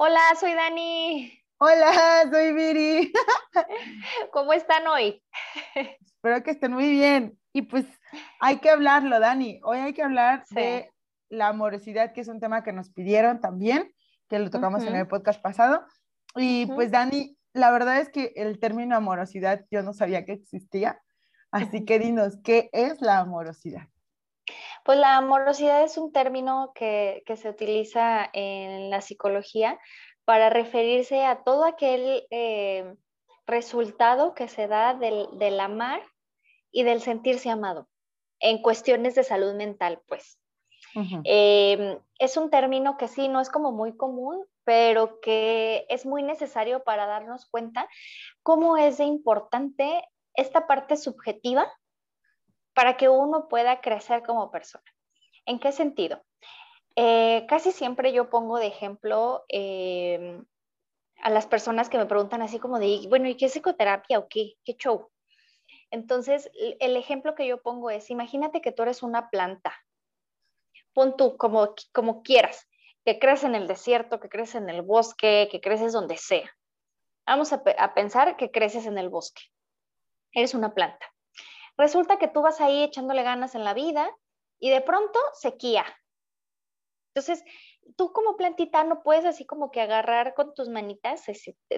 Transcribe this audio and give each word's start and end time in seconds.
Hola, 0.00 0.20
soy 0.38 0.54
Dani. 0.54 1.32
Hola, 1.58 2.22
soy 2.30 2.52
Viri. 2.52 3.12
¿Cómo 4.32 4.52
están 4.52 4.86
hoy? 4.86 5.20
Espero 5.74 6.40
que 6.44 6.52
estén 6.52 6.72
muy 6.72 6.88
bien. 6.88 7.36
Y 7.52 7.62
pues 7.62 7.84
hay 8.38 8.58
que 8.58 8.70
hablarlo, 8.70 9.18
Dani. 9.18 9.60
Hoy 9.64 9.78
hay 9.78 9.94
que 9.94 10.04
hablar 10.04 10.44
de 10.50 10.92
la 11.30 11.48
amorosidad, 11.48 12.12
que 12.12 12.20
es 12.20 12.28
un 12.28 12.38
tema 12.38 12.62
que 12.62 12.72
nos 12.72 12.90
pidieron 12.90 13.40
también, 13.40 13.92
que 14.28 14.38
lo 14.38 14.50
tocamos 14.50 14.84
en 14.84 14.94
el 14.94 15.08
podcast 15.08 15.42
pasado. 15.42 15.84
Y 16.36 16.66
pues 16.66 16.92
Dani, 16.92 17.36
la 17.52 17.72
verdad 17.72 17.98
es 17.98 18.08
que 18.08 18.32
el 18.36 18.60
término 18.60 18.94
amorosidad 18.94 19.66
yo 19.68 19.82
no 19.82 19.92
sabía 19.94 20.24
que 20.24 20.34
existía. 20.34 21.02
Así 21.50 21.84
que 21.84 21.98
dinos, 21.98 22.38
¿qué 22.44 22.70
es 22.72 23.00
la 23.00 23.18
amorosidad? 23.18 23.88
Pues 24.84 24.98
la 24.98 25.16
amorosidad 25.16 25.82
es 25.82 25.98
un 25.98 26.12
término 26.12 26.72
que, 26.74 27.22
se 27.36 27.48
utiliza 27.48 28.28
en 28.32 28.90
la 28.90 29.00
psicología 29.00 29.78
para 30.24 30.50
referirse 30.50 31.24
a 31.24 31.42
todo 31.42 31.64
aquel 31.64 32.26
eh, 32.30 32.94
resultado 33.46 34.34
que 34.34 34.48
se 34.48 34.68
da 34.68 34.94
del, 34.94 35.60
amar 35.60 36.02
y 36.70 36.82
del 36.82 37.00
sentirse 37.00 37.50
amado 37.50 37.88
en 38.40 38.62
cuestiones 38.62 39.14
de 39.14 39.24
salud 39.24 39.54
mental, 39.54 40.00
pues. 40.06 40.38
Em, 41.24 41.98
es 42.18 42.36
un 42.36 42.50
término 42.50 42.96
que 42.96 43.08
sí, 43.08 43.28
no 43.28 43.40
es 43.40 43.50
como 43.50 43.72
muy 43.72 43.96
común, 43.96 44.44
pero 44.64 45.20
que 45.20 45.86
es 45.88 46.06
muy 46.06 46.22
necesario 46.22 46.82
para 46.82 47.06
darnos 47.06 47.46
cuenta 47.46 47.88
cómo 48.42 48.76
es 48.76 48.98
de 48.98 49.04
importante 49.04 50.02
esta 50.34 50.66
parte 50.66 50.96
subjetiva 50.96 51.70
para 52.78 52.96
que 52.96 53.08
uno 53.08 53.48
pueda 53.48 53.80
crecer 53.80 54.22
como 54.22 54.52
persona. 54.52 54.84
¿En 55.46 55.58
qué 55.58 55.72
sentido? 55.72 56.24
Eh, 56.94 57.44
casi 57.48 57.72
siempre 57.72 58.12
yo 58.12 58.30
pongo 58.30 58.56
de 58.56 58.68
ejemplo 58.68 59.44
em, 59.48 60.44
a 61.20 61.30
las 61.30 61.48
personas 61.48 61.88
que 61.88 61.98
me 61.98 62.06
preguntan 62.06 62.40
así 62.40 62.60
como 62.60 62.78
de, 62.78 63.04
bueno, 63.08 63.26
¿y 63.26 63.36
qué 63.36 63.46
es 63.46 63.52
psicoterapia 63.54 64.20
o 64.20 64.28
qué? 64.28 64.52
¿Qué 64.64 64.76
show? 64.76 65.10
Entonces, 65.90 66.52
el 66.78 66.96
ejemplo 66.96 67.34
que 67.34 67.48
yo 67.48 67.60
pongo 67.60 67.90
es, 67.90 68.10
imagínate 68.10 68.60
que 68.60 68.70
tú 68.70 68.84
eres 68.84 69.02
una 69.02 69.28
planta. 69.28 69.74
Pon 70.92 71.16
tú 71.16 71.36
como, 71.36 71.74
como 71.92 72.22
quieras, 72.22 72.68
que 73.04 73.18
crees 73.18 73.42
en 73.42 73.56
el 73.56 73.66
desierto, 73.66 74.20
que 74.20 74.28
crees 74.28 74.54
en 74.54 74.70
el 74.70 74.82
bosque, 74.82 75.48
que 75.50 75.60
creces 75.60 75.92
donde 75.92 76.16
sea. 76.16 76.48
Vamos 77.26 77.52
a, 77.52 77.60
a 77.76 77.94
pensar 77.94 78.36
que 78.36 78.52
creces 78.52 78.86
en 78.86 78.98
el 78.98 79.08
bosque. 79.08 79.42
Eres 80.32 80.54
una 80.54 80.74
planta. 80.74 81.12
Resulta 81.78 82.18
que 82.18 82.28
tú 82.28 82.42
vas 82.42 82.60
ahí 82.60 82.82
echándole 82.82 83.22
ganas 83.22 83.54
en 83.54 83.64
la 83.64 83.72
vida 83.72 84.10
y 84.58 84.70
de 84.70 84.80
pronto 84.80 85.18
sequía. 85.32 85.86
Entonces, 87.14 87.44
tú 87.96 88.12
como 88.12 88.36
plantita 88.36 88.84
no 88.84 89.02
puedes 89.02 89.24
así 89.24 89.46
como 89.46 89.70
que 89.70 89.80
agarrar 89.80 90.34
con 90.34 90.54
tus 90.54 90.68
manitas 90.68 91.24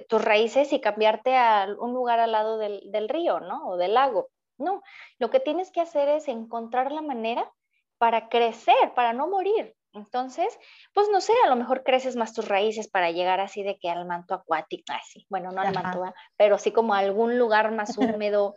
tus 0.09 0.23
raíces 0.23 0.73
y 0.73 0.81
cambiarte 0.81 1.35
a 1.37 1.67
un 1.79 1.93
lugar 1.93 2.19
al 2.19 2.31
lado 2.31 2.57
del, 2.57 2.81
del 2.91 3.07
río, 3.07 3.39
¿no? 3.39 3.67
O 3.67 3.77
del 3.77 3.93
lago. 3.93 4.29
No, 4.57 4.81
lo 5.17 5.29
que 5.29 5.39
tienes 5.39 5.71
que 5.71 5.81
hacer 5.81 6.09
es 6.09 6.27
encontrar 6.27 6.91
la 6.91 7.01
manera 7.01 7.51
para 7.97 8.29
crecer, 8.29 8.93
para 8.95 9.13
no 9.13 9.27
morir. 9.27 9.75
Entonces, 9.93 10.57
pues 10.93 11.09
no 11.09 11.19
sé, 11.21 11.33
a 11.43 11.49
lo 11.49 11.55
mejor 11.55 11.83
creces 11.83 12.15
más 12.15 12.33
tus 12.33 12.47
raíces 12.47 12.87
para 12.87 13.11
llegar 13.11 13.39
así 13.39 13.61
de 13.61 13.77
que 13.77 13.89
al 13.89 14.05
manto 14.05 14.33
acuático, 14.33 14.93
así, 14.93 15.25
bueno, 15.29 15.51
no 15.51 15.61
al 15.61 15.73
manto, 15.73 16.01
pero 16.37 16.57
sí 16.57 16.71
como 16.71 16.93
a 16.93 16.99
algún 16.99 17.37
lugar 17.37 17.71
más 17.71 17.97
húmedo, 17.97 18.55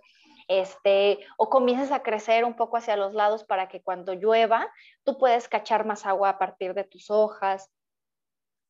este, 0.48 1.26
o 1.36 1.48
comienzas 1.48 1.92
a 1.92 2.02
crecer 2.02 2.44
un 2.44 2.54
poco 2.54 2.76
hacia 2.76 2.96
los 2.96 3.14
lados 3.14 3.44
para 3.44 3.68
que 3.68 3.82
cuando 3.82 4.14
llueva 4.14 4.70
tú 5.04 5.18
puedes 5.18 5.48
cachar 5.48 5.84
más 5.84 6.06
agua 6.06 6.30
a 6.30 6.38
partir 6.38 6.74
de 6.74 6.84
tus 6.84 7.10
hojas. 7.10 7.70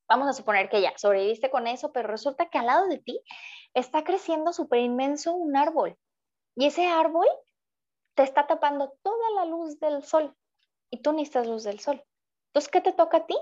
Vamos 0.09 0.29
a 0.29 0.33
suponer 0.33 0.69
que 0.69 0.83
ya 0.83 0.93
sobreviviste 0.97 1.51
con 1.51 1.67
eso, 1.67 1.93
pero 1.93 2.09
resulta 2.09 2.51
que 2.51 2.59
al 2.59 2.67
lado 2.67 2.87
de 2.89 2.99
ti 2.99 3.21
está 3.73 4.05
creciendo 4.05 4.53
súper 4.53 4.81
inmenso 4.81 5.33
un 5.33 5.57
árbol 5.57 5.97
y 6.57 6.67
ese 6.67 6.87
árbol 6.87 7.27
te 8.15 8.23
está 8.23 8.47
tapando 8.47 8.95
toda 9.03 9.31
la 9.31 9.45
luz 9.45 9.81
del 9.81 10.05
sol 10.05 10.35
y 10.91 11.03
tú 11.03 11.13
necesitas 11.13 11.47
luz 11.47 11.65
del 11.65 11.81
sol. 11.81 12.05
Entonces, 12.49 12.71
¿qué 12.71 12.81
te 12.81 12.93
toca 12.93 13.19
a 13.19 13.27
ti? 13.27 13.37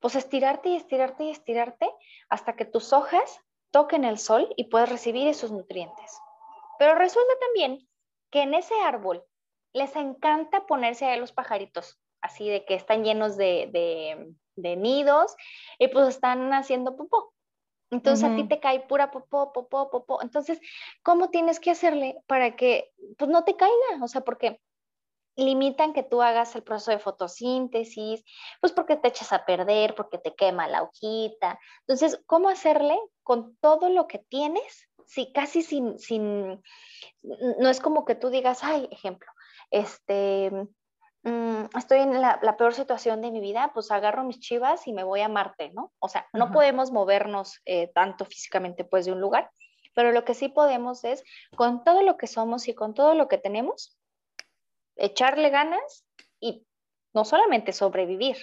Pues 0.00 0.14
estirarte 0.14 0.70
y 0.70 0.76
estirarte 0.76 1.24
y 1.24 1.30
estirarte 1.30 1.90
hasta 2.30 2.56
que 2.56 2.64
tus 2.64 2.92
hojas 2.92 3.40
toquen 3.70 4.04
el 4.04 4.18
sol 4.18 4.52
y 4.56 4.64
puedas 4.64 4.88
recibir 4.88 5.28
esos 5.28 5.50
nutrientes. 5.50 6.18
Pero 6.78 6.94
resulta 6.94 7.32
también 7.40 7.88
que 8.30 8.42
en 8.42 8.54
ese 8.54 8.74
árbol 8.80 9.24
les 9.72 9.94
encanta 9.96 10.66
ponerse 10.66 11.06
a 11.06 11.16
los 11.16 11.32
pajaritos, 11.32 12.00
así 12.20 12.48
de 12.48 12.64
que 12.64 12.74
están 12.74 13.04
llenos 13.04 13.36
de, 13.36 14.34
nidos 14.56 15.36
y 15.78 15.88
pues 15.88 16.08
están 16.08 16.52
haciendo 16.52 16.96
popó. 16.96 17.32
Entonces 17.90 18.28
a 18.28 18.36
ti 18.36 18.44
te 18.44 18.60
cae 18.60 18.80
pura 18.80 19.10
popó, 19.10 19.52
popó, 19.52 19.90
popó. 19.90 20.20
Entonces, 20.20 20.60
¿cómo 21.02 21.30
tienes 21.30 21.58
que 21.58 21.70
hacerle 21.70 22.18
para 22.26 22.54
que 22.54 22.90
pues 23.16 23.30
no 23.30 23.44
te 23.44 23.56
caiga? 23.56 24.02
O 24.02 24.08
sea, 24.08 24.20
porque 24.22 24.60
limitan 25.36 25.94
que 25.94 26.02
tú 26.02 26.20
hagas 26.20 26.54
el 26.56 26.64
proceso 26.64 26.90
de 26.90 26.98
fotosíntesis, 26.98 28.24
pues 28.60 28.72
porque 28.72 28.96
te 28.96 29.08
echas 29.08 29.32
a 29.32 29.46
perder, 29.46 29.94
porque 29.94 30.18
te 30.18 30.34
quema 30.34 30.66
la 30.66 30.82
hojita. 30.82 31.58
Entonces, 31.86 32.20
¿cómo 32.26 32.48
hacerle 32.48 32.98
con 33.22 33.56
todo 33.56 33.88
lo 33.88 34.08
que 34.08 34.18
tienes 34.18 34.87
sí, 35.08 35.32
casi 35.32 35.62
sin, 35.62 35.98
sin, 35.98 36.62
no 37.22 37.68
es 37.68 37.80
como 37.80 38.04
que 38.04 38.14
tú 38.14 38.30
digas, 38.30 38.62
ay, 38.62 38.88
ejemplo, 38.90 39.28
este, 39.70 40.50
mm, 41.22 41.64
estoy 41.76 42.00
en 42.00 42.20
la, 42.20 42.56
peor 42.56 42.74
situación 42.74 43.22
de 43.22 43.30
mi 43.30 43.40
vida, 43.40 43.72
pues 43.72 43.90
agarro 43.90 44.22
mis 44.22 44.38
chivas 44.38 44.86
y 44.86 44.92
me 44.92 45.04
voy 45.04 45.22
a 45.22 45.28
Marte, 45.28 45.70
¿no? 45.70 45.92
O 45.98 46.08
sea, 46.08 46.28
no 46.32 46.52
podemos 46.52 46.92
movernos 46.92 47.60
eh, 47.64 47.90
tanto 47.94 48.26
físicamente 48.26 48.84
pues 48.84 49.06
de 49.06 49.12
un 49.12 49.20
lugar, 49.20 49.50
pero 49.94 50.12
lo 50.12 50.24
que 50.24 50.34
sí 50.34 50.48
podemos 50.48 51.02
es, 51.04 51.24
con 51.56 51.82
todo 51.84 52.02
lo 52.02 52.18
que 52.18 52.26
somos 52.26 52.68
y 52.68 52.74
con 52.74 52.92
todo 52.94 53.14
lo 53.14 53.28
que 53.28 53.38
tenemos, 53.38 53.98
echarle 54.96 55.48
ganas 55.48 56.04
y 56.38 56.66
no 57.14 57.24
solamente 57.24 57.72
sobrevivir, 57.72 58.36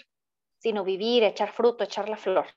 sino 0.57 0.83
vivir, 0.83 1.23
echar 1.23 1.51
fruto, 1.51 1.83
echar 1.83 2.09
la 2.09 2.17
flor. 2.17 2.47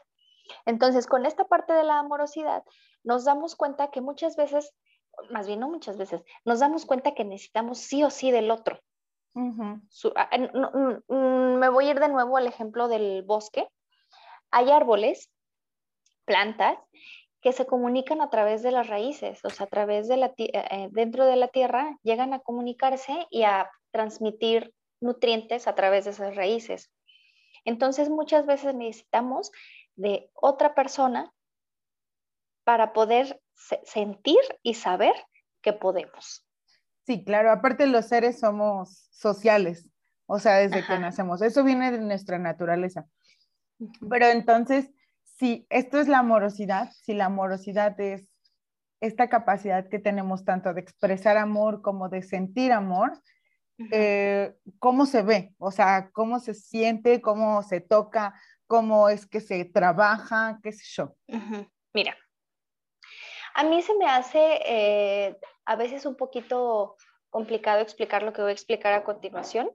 Entonces, 0.65 1.07
con 1.07 1.27
esta 1.27 1.45
parte 1.45 1.75
de 1.75 1.85
la 1.85 1.99
amorosidad, 1.99 2.65
nos 3.05 3.25
damos 3.25 3.57
cuenta 3.57 3.91
que 3.91 4.01
muchas 4.01 4.37
veces, 4.37 4.75
más 5.31 5.47
bien 5.47 5.61
no 5.61 5.69
muchas 5.69 5.97
veces, 5.97 6.23
nos 6.45 6.61
damos 6.61 6.87
cuenta 6.87 7.15
que 7.15 7.25
necesitamos 7.25 7.79
sí 7.79 8.03
o 8.05 8.11
sí 8.11 8.31
del 8.31 8.51
otro. 8.51 8.81
Ah, 10.17 10.31
mm, 10.37 11.59
me 11.59 11.69
voy 11.69 11.87
a 11.87 11.91
ir 11.91 12.01
de 12.01 12.09
nuevo 12.09 12.37
al 12.37 12.47
ejemplo 12.47 12.89
del 12.89 13.23
bosque. 13.23 13.69
Hay 14.51 14.71
árboles, 14.71 15.31
plantas, 16.25 16.79
que 17.41 17.53
se 17.53 17.67
comunican 17.67 18.21
a 18.21 18.31
través 18.31 18.63
de 18.63 18.73
las 18.73 18.89
raíces, 18.89 19.45
o 19.45 19.51
sea, 19.51 19.67
a 19.67 19.69
través 19.69 20.09
de 20.09 20.17
la 20.17 20.27
eh, 20.39 20.51
eh, 20.53 20.89
dentro 20.91 21.25
de 21.25 21.37
la 21.37 21.49
tierra, 21.49 21.97
llegan 22.03 22.33
a 22.33 22.41
comunicarse 22.41 23.27
y 23.31 23.45
a 23.45 23.71
transmitir 23.93 24.75
nutrientes 25.01 25.69
a 25.69 25.75
través 25.75 26.05
de 26.05 26.11
esas 26.11 26.35
raíces. 26.35 26.91
Entonces, 27.65 28.11
muchas 28.11 28.47
veces 28.47 28.75
necesitamos 28.75 29.53
de 29.95 30.31
otra 30.35 30.75
persona 30.75 31.33
para 32.69 32.93
poder 32.93 33.41
sentir 33.84 34.37
y 34.62 34.75
saber 34.75 35.15
que 35.62 35.73
podemos. 35.73 36.47
Sí, 37.06 37.25
claro, 37.25 37.51
aparte 37.51 37.87
los 37.87 38.05
seres 38.05 38.41
somos 38.41 39.09
sociales, 39.11 39.89
o 40.27 40.39
sea, 40.39 40.56
desde 40.56 40.84
que 40.84 40.99
nacemos, 40.99 41.41
eso 41.41 41.65
viene 41.65 41.91
de 41.91 41.99
nuestra 42.01 42.39
naturaleza. 42.39 43.06
Pero 44.11 44.27
entonces, 44.27 44.91
si 45.23 45.67
esto 45.71 45.99
es 45.99 46.09
la 46.09 46.19
amorosidad, 46.19 46.93
si 46.93 47.15
la 47.15 47.25
amorosidad 47.25 47.99
es 47.99 48.29
esta 49.00 49.31
capacidad 49.31 49.89
que 49.89 49.99
tenemos 49.99 50.45
tanto 50.45 50.75
de 50.75 50.83
expresar 50.83 51.39
amor 51.39 51.81
como 51.81 52.11
de 52.11 52.21
sentir 52.21 52.73
amor, 52.73 53.19
eh, 53.91 54.55
¿cómo 54.79 55.06
se 55.06 55.23
ve? 55.23 55.55
O 55.56 55.71
sea, 55.71 56.11
¿cómo 56.12 56.39
se 56.39 56.53
siente? 56.53 57.23
¿Cómo 57.23 57.62
se 57.62 57.81
toca? 57.81 58.38
¿Cómo 58.67 59.09
es 59.09 59.25
que 59.25 59.41
se 59.41 59.65
trabaja? 59.65 60.61
¿Qué 60.62 60.73
sé 60.73 60.85
yo? 60.87 61.17
Mira, 61.94 62.15
a 63.58 63.64
mí 63.64 63.82
se 63.82 63.93
me 63.96 64.06
hace 64.06 64.60
eh, 64.66 65.37
a 65.64 65.75
veces 65.75 66.06
un 66.06 66.14
poquito 66.14 66.96
complicado 67.28 67.81
explicar 67.81 68.22
lo 68.22 68.32
que 68.32 68.40
voy 68.40 68.50
a 68.50 68.55
explicar 68.55 68.93
a 68.93 69.02
continuación. 69.02 69.69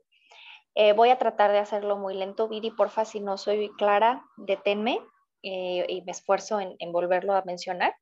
Eh, 0.73 0.93
voy 0.93 1.09
a 1.09 1.17
tratar 1.17 1.51
de 1.51 1.59
hacerlo 1.59 1.97
muy 1.97 2.15
lento, 2.15 2.47
Viri, 2.47 2.71
porfa, 2.71 3.03
si 3.03 3.19
no 3.19 3.37
soy 3.37 3.69
clara, 3.77 4.23
deténme 4.37 5.01
eh, 5.43 5.85
y 5.89 6.01
me 6.03 6.13
esfuerzo 6.13 6.61
en, 6.61 6.91
volverlo 6.93 7.33
a 7.35 7.43
mencionar. 7.43 7.93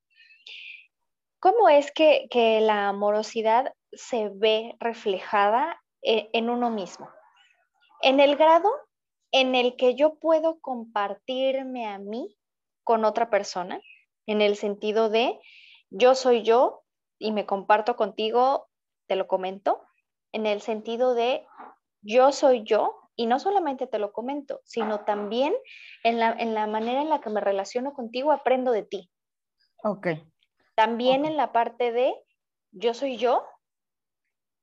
¿Cómo 1.39 1.67
es 1.67 1.91
que, 1.91 2.27
la 2.61 2.89
amorosidad 2.89 3.73
se 3.91 4.29
ve 4.29 4.75
reflejada 4.79 5.81
en 6.03 6.51
uno 6.51 6.69
mismo? 6.69 7.09
En 8.03 8.19
el 8.19 8.35
grado 8.35 8.69
en 9.31 9.55
el 9.55 9.75
que 9.77 9.95
yo 9.95 10.19
puedo 10.19 10.59
compartirme 10.61 11.87
a 11.87 11.97
mí 11.97 12.37
con 12.83 13.03
otra 13.03 13.31
persona, 13.31 13.81
en 14.27 14.41
el 14.41 14.55
sentido 14.55 15.09
de 15.09 15.39
yo 15.91 16.15
soy 16.15 16.41
yo 16.41 16.83
y 17.19 17.31
me 17.31 17.45
comparto 17.45 17.95
contigo, 17.95 18.67
te 19.07 19.15
lo 19.15 19.27
comento, 19.27 19.85
en 20.31 20.47
el 20.47 20.61
sentido 20.61 21.13
de 21.13 21.45
yo 22.01 22.31
soy 22.31 22.63
yo 22.63 22.97
Y 23.15 23.27
no 23.27 23.39
solamente 23.39 23.85
te 23.85 23.99
lo 23.99 24.13
comento, 24.13 24.61
sino 24.63 25.03
también 25.03 25.53
en 26.03 26.17
la, 26.17 26.31
en 26.31 26.53
la 26.53 26.65
manera 26.65 27.01
en 27.01 27.09
la 27.09 27.19
que 27.19 27.29
me 27.29 27.41
relaciono 27.41 27.93
contigo, 27.93 28.31
aprendo 28.31 28.71
de 28.71 28.83
ti. 28.83 29.11
Ok. 29.83 30.07
También 30.75 31.25
en 31.25 31.38
la 31.38 31.51
parte 31.51 31.91
de 31.91 32.15
yo 32.71 32.93
soy 32.93 33.17
yo, 33.17 33.45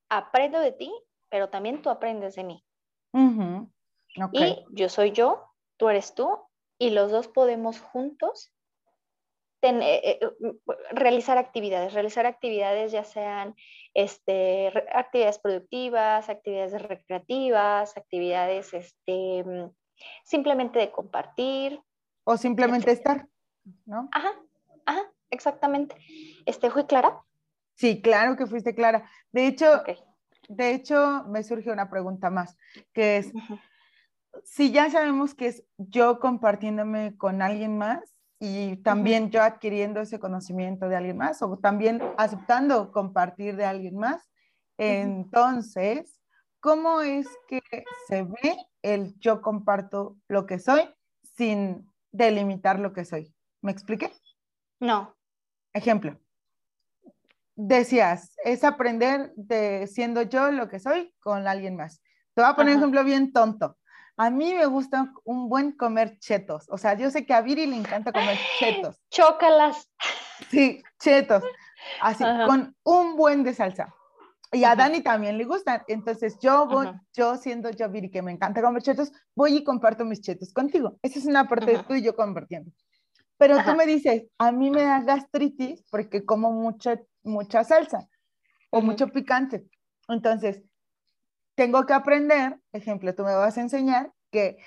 aprendo 0.08 0.58
de 0.60 0.72
ti, 0.72 0.90
pero 1.28 1.50
también 1.50 1.82
tú 1.82 1.90
aprendes 1.90 2.34
de 2.34 2.44
mí. 2.44 2.64
Y 4.32 4.64
yo 4.70 4.88
soy 4.88 5.12
yo, 5.12 5.44
tú 5.76 5.90
eres 5.90 6.14
tú, 6.14 6.48
y 6.78 6.90
los 6.90 7.10
dos 7.10 7.28
podemos 7.28 7.80
juntos 7.80 8.52
eh, 9.62 10.19
eh, 10.20 10.20
realizar 10.93 11.38
actividades, 11.38 11.93
realizar 11.93 12.26
actividades 12.26 12.93
ya 12.93 13.05
sean 13.05 13.55
este, 13.94 14.69
actividades 14.93 15.38
productivas, 15.38 16.28
actividades 16.28 16.81
recreativas, 16.81 17.96
actividades 17.96 18.72
este, 18.72 19.44
mm, 19.44 19.70
simplemente 20.25 20.78
de 20.78 20.90
compartir. 20.90 21.81
O 22.25 22.37
simplemente 22.37 22.93
estar, 22.93 23.26
¿no? 23.84 24.08
Ajá, 24.12 24.31
ajá, 24.87 25.02
exactamente. 25.31 25.96
Este, 26.46 26.70
¿Fui 26.70 26.84
clara? 26.84 27.25
Sí, 27.75 28.00
claro 28.00 28.37
que 28.37 28.46
fuiste 28.46 28.75
clara. 28.75 29.11
De 29.32 29.46
hecho, 29.46 29.82
de 30.49 30.72
hecho, 30.72 31.25
me 31.28 31.43
surge 31.43 31.70
una 31.70 31.90
pregunta 31.90 32.31
más, 32.31 32.56
que 32.93 33.19
es, 33.19 33.32
si 34.44 34.72
ya 34.72 34.90
sabemos 34.90 35.34
que 35.34 35.49
es 35.49 35.64
yo 35.76 36.20
compartiéndome 36.20 37.16
con 37.16 37.43
alguien 37.43 37.76
más, 37.76 38.17
y 38.40 38.76
también 38.79 39.31
yo 39.31 39.43
adquiriendo 39.43 40.00
ese 40.00 40.20
conocimiento 40.20 40.88
de 40.88 40.96
alguien 40.96 41.17
más 41.17 41.43
o 41.43 41.58
también 41.58 42.00
aceptando 42.17 42.93
compartir 42.93 43.56
de 43.56 43.64
alguien 43.64 43.96
más. 43.96 44.29
Entonces, 44.76 46.20
¿cómo 46.61 47.00
es 47.00 47.26
que 47.49 47.61
se 48.06 48.23
ve 48.23 48.56
el 48.82 49.19
yo 49.19 49.43
comparto 49.43 50.17
lo 50.29 50.46
que 50.46 50.61
soy 50.61 50.82
sin 51.37 51.90
delimitar 52.12 52.79
lo 52.79 52.93
que 52.93 53.05
soy? 53.05 53.35
¿Me 53.61 53.73
expliqué? 53.73 54.12
No. 54.79 55.17
Ejemplo. 55.73 56.17
Decías, 57.56 58.37
es 58.44 58.62
aprender 58.62 59.32
de 59.35 59.88
siendo 59.88 60.23
yo 60.23 60.52
lo 60.52 60.69
que 60.69 60.79
soy 60.79 61.12
con 61.19 61.49
alguien 61.49 61.75
más. 61.75 62.00
Te 62.35 62.43
voy 62.43 62.50
a 62.52 62.55
poner 62.55 62.75
un 62.75 62.79
ejemplo 62.79 63.02
bien 63.02 63.32
tonto. 63.32 63.76
A 64.18 64.30
mí 64.30 64.52
me 64.52 64.66
gusta 64.66 65.12
un 65.24 65.48
buen 65.48 65.72
comer 65.72 66.18
chetos. 66.18 66.66
O 66.70 66.76
sea, 66.76 66.94
yo 66.94 67.08
sé 67.08 67.24
que 67.24 67.32
a 67.32 67.40
Viri 67.40 67.66
le 67.66 67.76
encanta 67.76 68.12
comer 68.12 68.36
chetos. 68.58 69.00
Chócalas. 69.10 69.88
Sí, 70.50 70.82
chetos. 70.98 71.44
Así, 72.00 72.24
con 72.46 72.76
un 72.82 73.16
buen 73.16 73.44
de 73.44 73.54
salsa. 73.54 73.94
Y 74.50 74.64
a 74.64 74.74
Dani 74.74 75.02
también 75.02 75.38
le 75.38 75.44
gustan. 75.44 75.82
Entonces 75.86 76.36
yo 76.40 76.66
voy, 76.66 76.88
yo 77.14 77.36
siendo 77.36 77.70
yo 77.70 77.88
Viri, 77.88 78.10
que 78.10 78.20
me 78.20 78.32
encanta 78.32 78.60
comer 78.60 78.82
chetos, 78.82 79.12
voy 79.36 79.58
y 79.58 79.64
comparto 79.64 80.04
mis 80.04 80.20
chetos 80.20 80.52
contigo. 80.52 80.98
Esa 81.00 81.20
es 81.20 81.26
una 81.26 81.48
parte 81.48 81.66
de 81.66 81.78
tú 81.84 81.94
y 81.94 82.02
yo 82.02 82.16
compartiendo. 82.16 82.72
Pero 83.36 83.62
tú 83.62 83.76
me 83.76 83.86
dices, 83.86 84.24
a 84.38 84.50
mí 84.50 84.68
me 84.70 84.82
da 84.82 85.00
gastritis 85.00 85.84
porque 85.92 86.24
como 86.24 86.50
mucha, 86.50 87.00
mucha 87.22 87.62
salsa 87.62 88.08
o 88.70 88.80
mucho 88.80 89.06
picante. 89.08 89.64
Entonces, 90.08 90.62
tengo 91.58 91.87
que 91.87 91.93
aprender, 91.93 92.56
ejemplo, 92.70 93.12
tú 93.16 93.25
me 93.25 93.34
vas 93.34 93.58
a 93.58 93.60
enseñar 93.60 94.12
que 94.31 94.58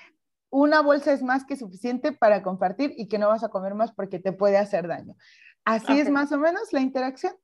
una 0.50 0.82
bolsa 0.82 1.14
es 1.14 1.22
más 1.22 1.46
que 1.46 1.56
suficiente 1.56 2.12
para 2.12 2.42
compartir 2.42 2.92
y 2.98 3.08
que 3.08 3.18
no 3.18 3.28
vas 3.28 3.42
a 3.42 3.48
comer 3.48 3.74
más 3.74 3.92
porque 3.92 4.18
te 4.18 4.34
puede 4.34 4.58
hacer 4.58 4.86
daño. 4.86 5.14
¿Así 5.64 5.98
es 5.98 6.10
más 6.10 6.30
o 6.32 6.38
menos 6.38 6.70
la 6.70 6.80
interacción? 6.80 7.34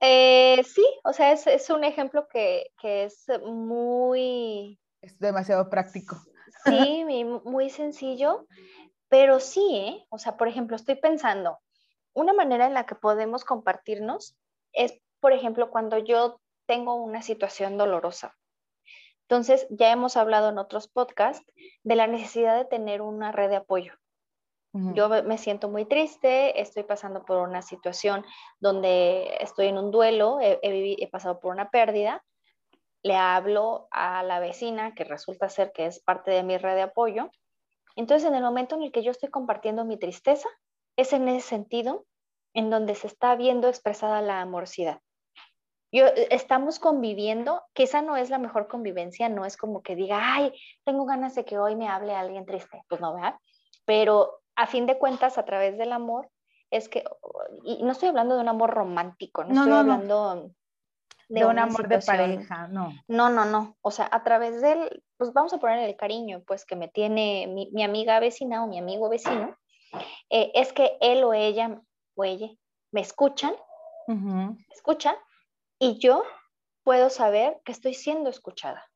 Eh, 0.00 0.64
sí, 0.64 0.86
o 1.04 1.12
sea, 1.12 1.32
es, 1.32 1.68
un 1.68 1.84
ejemplo 1.84 2.26
que, 2.26 2.72
es 2.82 3.26
muy... 3.44 4.80
Es 5.02 5.18
demasiado 5.18 5.68
práctico. 5.68 6.16
Sí, 6.64 7.04
muy 7.44 7.68
sencillo, 7.68 8.46
pero 9.10 9.40
sí, 9.40 9.76
¿eh? 9.76 10.06
O 10.08 10.16
sea, 10.16 10.38
por 10.38 10.48
ejemplo, 10.48 10.74
estoy 10.74 10.94
pensando, 10.94 11.58
una 12.14 12.32
manera 12.32 12.66
en 12.66 12.72
la 12.72 12.86
que 12.86 12.94
podemos 12.94 13.44
compartirnos 13.44 14.38
es, 14.72 14.94
por 15.20 15.34
ejemplo, 15.34 15.70
cuando 15.70 15.98
yo 15.98 16.40
tengo 16.66 16.94
una 16.94 17.22
situación 17.22 17.78
dolorosa. 17.78 18.36
Entonces, 19.28 19.66
ya 19.70 19.90
hemos 19.90 20.16
hablado 20.16 20.50
en 20.50 20.58
otros 20.58 20.88
podcasts 20.88 21.50
de 21.82 21.96
la 21.96 22.06
necesidad 22.06 22.56
de 22.56 22.66
tener 22.66 23.00
una 23.00 23.32
red 23.32 23.48
de 23.48 23.56
apoyo. 23.56 23.94
Yo 24.76 25.08
me 25.08 25.38
siento 25.38 25.68
muy 25.68 25.84
triste, 25.84 26.60
estoy 26.60 26.82
pasando 26.82 27.24
por 27.24 27.38
una 27.38 27.62
situación 27.62 28.24
donde 28.58 29.36
estoy 29.38 29.66
en 29.66 29.78
un 29.78 29.92
duelo, 29.92 30.40
he, 30.40 31.08
pasado 31.12 31.38
por 31.38 31.52
una 31.52 31.70
pérdida, 31.70 32.24
le 33.04 33.14
hablo 33.14 33.86
a 33.92 34.24
la 34.24 34.40
vecina 34.40 34.92
que 34.96 35.04
resulta 35.04 35.48
ser 35.48 35.70
que 35.70 35.86
es 35.86 36.00
parte 36.00 36.32
de 36.32 36.42
mi 36.42 36.58
red 36.58 36.74
de 36.74 36.82
apoyo. 36.82 37.30
Entonces, 37.94 38.28
en 38.28 38.34
el 38.34 38.42
momento 38.42 38.74
en 38.74 38.82
el 38.82 38.90
que 38.90 39.04
yo 39.04 39.12
estoy 39.12 39.30
compartiendo 39.30 39.84
mi 39.84 39.96
tristeza, 39.96 40.48
es 40.96 41.12
en 41.12 41.28
ese 41.28 41.46
sentido 41.46 42.04
en 42.52 42.68
donde 42.68 42.96
se 42.96 43.06
está 43.06 43.36
viendo 43.36 43.68
expresada 43.68 44.22
la 44.22 44.40
amorosidad. 44.40 45.00
Yo, 45.94 46.06
eh, 46.06 46.26
estamos 46.32 46.80
conviviendo, 46.80 47.62
que 47.72 47.84
esa 47.84 48.02
no 48.02 48.16
es 48.16 48.28
la 48.28 48.38
mejor 48.38 48.66
convivencia, 48.66 49.28
no 49.28 49.44
es 49.44 49.56
como 49.56 49.80
que 49.80 49.94
diga, 49.94 50.34
ay, 50.34 50.52
tengo 50.82 51.06
ganas 51.06 51.36
de 51.36 51.44
que 51.44 51.56
hoy 51.56 51.76
me 51.76 51.88
hable 51.88 52.16
alguien 52.16 52.44
triste, 52.46 52.82
pues 52.88 53.00
no, 53.00 53.14
¿verdad? 53.14 53.36
Pero 53.84 54.40
a 54.56 54.66
fin 54.66 54.86
de 54.86 54.98
cuentas, 54.98 55.38
a 55.38 55.44
través 55.44 55.78
del 55.78 55.92
amor, 55.92 56.28
es 56.72 56.88
que, 56.88 57.04
y 57.62 57.80
no 57.84 57.92
estoy 57.92 58.08
hablando 58.08 58.34
de 58.34 58.40
un 58.40 58.48
amor 58.48 58.70
romántico, 58.70 59.44
no, 59.44 59.54
estoy 59.54 59.72
hablando 59.72 60.50
de, 61.28 61.46
un 61.46 61.60
amor 61.60 61.86
de 61.86 62.00
pareja, 62.00 62.66
no. 62.66 62.92
No, 63.06 63.30
no, 63.30 63.44
no, 63.44 63.76
o 63.80 63.92
sea, 63.92 64.08
a 64.10 64.24
través 64.24 64.60
del, 64.62 65.00
pues 65.16 65.32
vamos 65.32 65.52
a 65.52 65.58
poner 65.58 65.78
el 65.78 65.94
cariño, 65.96 66.42
pues 66.44 66.64
que 66.64 66.74
me 66.74 66.88
tiene 66.88 67.46
mi, 67.46 67.84
amiga 67.84 68.18
vecina 68.18 68.64
o 68.64 68.66
mi 68.66 68.80
amigo 68.80 69.08
vecino, 69.08 69.56
eh, 70.28 70.50
es 70.54 70.72
que 70.72 70.98
él 71.00 71.22
o 71.22 71.34
ella 71.34 71.80
o 72.16 72.24
ella 72.24 72.48
me 72.90 73.00
escuchan, 73.00 73.54
me 74.08 74.56
escuchan 74.72 75.14
y 75.84 75.98
yo 75.98 76.24
puedo 76.82 77.10
saber 77.10 77.60
que 77.62 77.72
estoy 77.72 77.92
siendo 77.92 78.30
escuchada. 78.30 78.90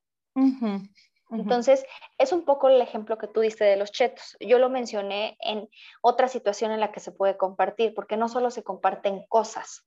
Entonces, 1.30 1.84
es 2.16 2.32
un 2.32 2.46
poco 2.46 2.70
el 2.70 2.80
ejemplo 2.80 3.18
que 3.18 3.28
tú 3.28 3.40
diste 3.40 3.64
de 3.64 3.76
los 3.76 3.92
chetos. 3.92 4.38
Yo 4.40 4.58
lo 4.58 4.70
mencioné 4.70 5.36
en 5.40 5.68
otra 6.00 6.28
situación 6.28 6.70
en 6.70 6.80
la 6.80 6.90
que 6.90 7.00
se 7.00 7.12
puede 7.12 7.36
compartir, 7.36 7.92
porque 7.94 8.16
no 8.16 8.30
solo 8.30 8.50
se 8.50 8.62
comparten 8.62 9.26
cosas, 9.28 9.86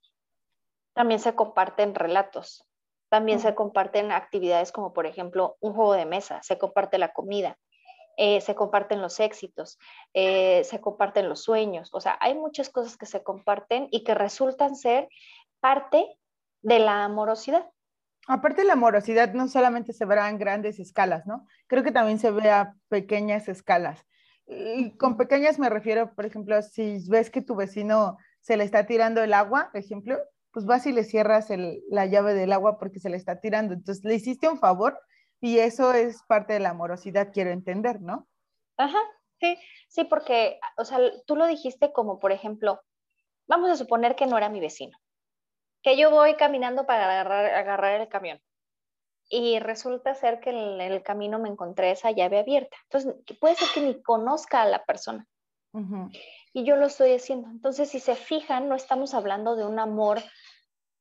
también 0.93 1.19
se 1.19 1.33
comparten 1.33 1.95
relatos, 1.95 2.67
también 3.09 3.39
se 3.39 3.55
comparten 3.55 4.11
actividades 4.11 4.71
como, 4.71 4.93
por 4.93 5.07
ejemplo, 5.07 5.57
un 5.59 5.73
juego 5.73 5.93
de 5.93 6.05
mesa, 6.05 6.43
se 6.43 6.59
comparte 6.59 6.99
la 6.99 7.13
comida, 7.13 7.57
eh, 8.17 8.41
se 8.41 8.53
comparten 8.53 9.01
los 9.01 9.19
éxitos, 9.19 9.79
eh, 10.13 10.63
se 10.65 10.79
comparten 10.79 11.27
los 11.27 11.41
sueños. 11.41 11.89
O 11.93 11.99
sea, 11.99 12.15
hay 12.21 12.35
muchas 12.35 12.69
cosas 12.69 12.95
que 12.95 13.07
se 13.07 13.23
comparten 13.23 13.87
y 13.89 14.03
que 14.03 14.13
resultan 14.13 14.75
ser 14.75 15.09
parte 15.59 16.19
de 16.61 16.79
la 16.79 17.05
amorosidad. 17.05 17.69
Aparte 18.27 18.63
la 18.63 18.73
amorosidad 18.73 19.33
no 19.33 19.47
solamente 19.47 19.93
se 19.93 20.05
verá 20.05 20.29
en 20.29 20.37
grandes 20.37 20.79
escalas, 20.79 21.25
¿no? 21.25 21.47
Creo 21.67 21.83
que 21.83 21.91
también 21.91 22.19
se 22.19 22.31
ve 22.31 22.49
a 22.51 22.75
pequeñas 22.87 23.47
escalas. 23.47 24.05
Y 24.45 24.95
con 24.97 25.17
pequeñas 25.17 25.59
me 25.59 25.69
refiero, 25.69 26.13
por 26.13 26.25
ejemplo, 26.25 26.61
si 26.61 26.97
ves 27.09 27.29
que 27.29 27.41
tu 27.41 27.55
vecino 27.55 28.17
se 28.39 28.57
le 28.57 28.63
está 28.63 28.85
tirando 28.85 29.23
el 29.23 29.33
agua, 29.33 29.69
por 29.71 29.79
ejemplo, 29.79 30.19
pues 30.51 30.65
vas 30.65 30.85
y 30.85 30.91
le 30.91 31.03
cierras 31.03 31.47
la 31.89 32.05
llave 32.05 32.33
del 32.33 32.51
agua 32.51 32.77
porque 32.77 32.99
se 32.99 33.09
le 33.09 33.17
está 33.17 33.39
tirando. 33.39 33.73
Entonces 33.73 34.03
le 34.03 34.15
hiciste 34.15 34.49
un 34.49 34.59
favor 34.59 34.99
y 35.39 35.59
eso 35.59 35.93
es 35.93 36.21
parte 36.27 36.53
de 36.53 36.59
la 36.59 36.71
amorosidad, 36.71 37.31
quiero 37.33 37.51
entender, 37.51 38.01
¿no? 38.01 38.27
Ajá, 38.77 38.99
sí, 39.39 39.57
sí, 39.89 40.03
porque, 40.03 40.59
o 40.77 40.85
sea, 40.85 40.99
tú 41.25 41.35
lo 41.35 41.47
dijiste 41.47 41.91
como, 41.91 42.19
por 42.19 42.31
ejemplo, 42.31 42.81
vamos 43.47 43.69
a 43.69 43.75
suponer 43.75 44.15
que 44.15 44.27
no 44.27 44.37
era 44.37 44.49
mi 44.49 44.59
vecino, 44.59 44.97
que 45.81 45.97
yo 45.97 46.11
voy 46.11 46.35
caminando 46.35 46.85
para 46.85 47.19
agarrar, 47.19 48.01
el 48.01 48.07
camión. 48.07 48.39
Y 49.29 49.59
resulta 49.59 50.13
ser 50.13 50.39
que 50.39 50.49
en 50.49 50.81
el, 50.81 51.03
camino 51.03 51.39
me 51.39 51.49
encontré 51.49 51.91
esa 51.91 52.11
llave 52.11 52.39
abierta. 52.39 52.75
Entonces, 52.83 53.15
puede 53.39 53.55
ser 53.55 53.69
que 53.73 53.81
ni 53.81 54.01
conozca 54.01 54.61
a 54.61 54.67
la 54.67 54.83
persona. 54.83 55.25
Y 56.53 56.65
yo 56.65 56.75
lo 56.75 56.87
estoy 56.87 57.13
haciendo. 57.13 57.49
Entonces, 57.49 57.89
si 57.89 57.99
se 57.99 58.15
fijan, 58.15 58.67
no 58.67 58.75
estamos 58.75 59.13
hablando 59.13 59.55
de 59.55 59.65
un 59.65 59.79
amor 59.79 60.21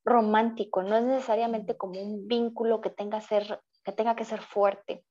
romántico, 0.05 0.83
no 0.83 0.97
es 0.97 1.03
necesariamente 1.03 1.77
como 1.77 2.01
un 2.01 2.27
vínculo 2.27 2.81
que 2.81 2.91
tenga, 2.91 3.21
ser, 3.21 3.61
que, 3.85 3.93
tenga 3.93 4.15
que 4.17 4.25
ser 4.25 4.41
fuerte, 4.41 5.05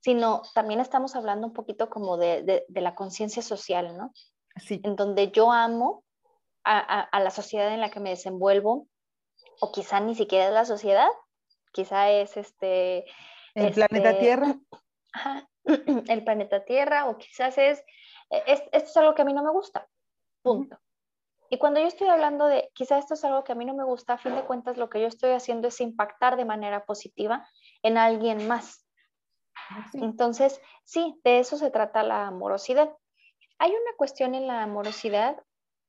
sino 0.00 0.42
también 0.54 0.80
estamos 0.80 1.14
hablando 1.14 1.46
un 1.46 1.52
poquito 1.52 1.88
como 1.88 2.16
de, 2.16 2.64
de 2.66 2.80
la 2.80 2.96
conciencia 2.96 3.42
social, 3.42 3.96
¿no? 3.96 4.12
Sí. 4.56 4.80
En 4.82 4.96
donde 4.96 5.30
yo 5.30 5.52
amo 5.52 6.02
a, 6.64 7.20
la 7.20 7.30
sociedad 7.30 7.72
en 7.72 7.80
la 7.80 7.90
que 7.90 8.00
me 8.00 8.10
desenvuelvo, 8.10 8.88
o 9.60 9.72
quizá 9.72 10.00
ni 10.00 10.14
siquiera 10.14 10.46
es 10.46 10.52
la 10.52 10.64
sociedad, 10.64 11.08
quizá 11.72 12.10
es 12.10 12.36
este... 12.36 13.04
El 13.54 13.72
planeta 13.72 14.10
este, 14.10 14.20
Tierra. 14.20 14.56
el 16.08 16.24
planeta 16.24 16.64
Tierra, 16.64 17.08
o 17.08 17.18
quizás 17.18 17.58
es, 17.58 17.84
esto 18.46 18.70
es 18.72 18.96
algo 18.96 19.14
que 19.14 19.22
a 19.22 19.24
mí 19.24 19.34
no 19.34 19.42
me 19.42 19.50
gusta, 19.50 19.88
punto. 20.42 20.78
Y 21.52 21.58
cuando 21.58 21.80
yo 21.80 21.86
estoy 21.86 22.08
hablando 22.08 22.46
de, 22.46 22.70
quizá 22.72 22.96
esto 22.96 23.12
es 23.12 23.22
algo 23.24 23.44
que 23.44 23.52
a 23.52 23.54
mí 23.54 23.66
no 23.66 23.74
me 23.74 23.84
gusta, 23.84 24.14
a 24.14 24.18
fin 24.18 24.34
de 24.34 24.44
cuentas 24.44 24.78
lo 24.78 24.88
que 24.88 25.02
yo 25.02 25.06
estoy 25.06 25.32
haciendo 25.32 25.68
es 25.68 25.82
impactar 25.82 26.36
de 26.36 26.46
manera 26.46 26.86
positiva 26.86 27.46
en 27.82 27.98
alguien 27.98 28.48
más. 28.48 28.86
Entonces, 29.92 30.62
sí, 30.84 31.20
de 31.24 31.40
eso 31.40 31.58
se 31.58 31.70
trata 31.70 32.02
la 32.02 32.26
amorosidad. 32.26 32.90
Hay 33.58 33.70
una 33.70 33.96
cuestión 33.98 34.34
en 34.34 34.46
la 34.46 34.62
amorosidad 34.62 35.36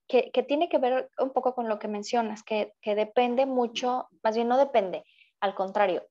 que, 0.07 0.43
tiene 0.47 0.69
que 0.69 0.77
ver 0.77 1.09
un 1.17 1.31
poco 1.31 1.55
con 1.55 1.67
lo 1.67 1.79
que 1.79 1.87
mencionas, 1.87 2.43
que, 2.43 2.73
depende 2.83 3.45
mucho, 3.45 4.07
más 4.21 4.35
bien 4.35 4.47
no 4.47 4.57
depende, 4.57 5.05
al 5.39 5.55
contrario, 5.55 6.05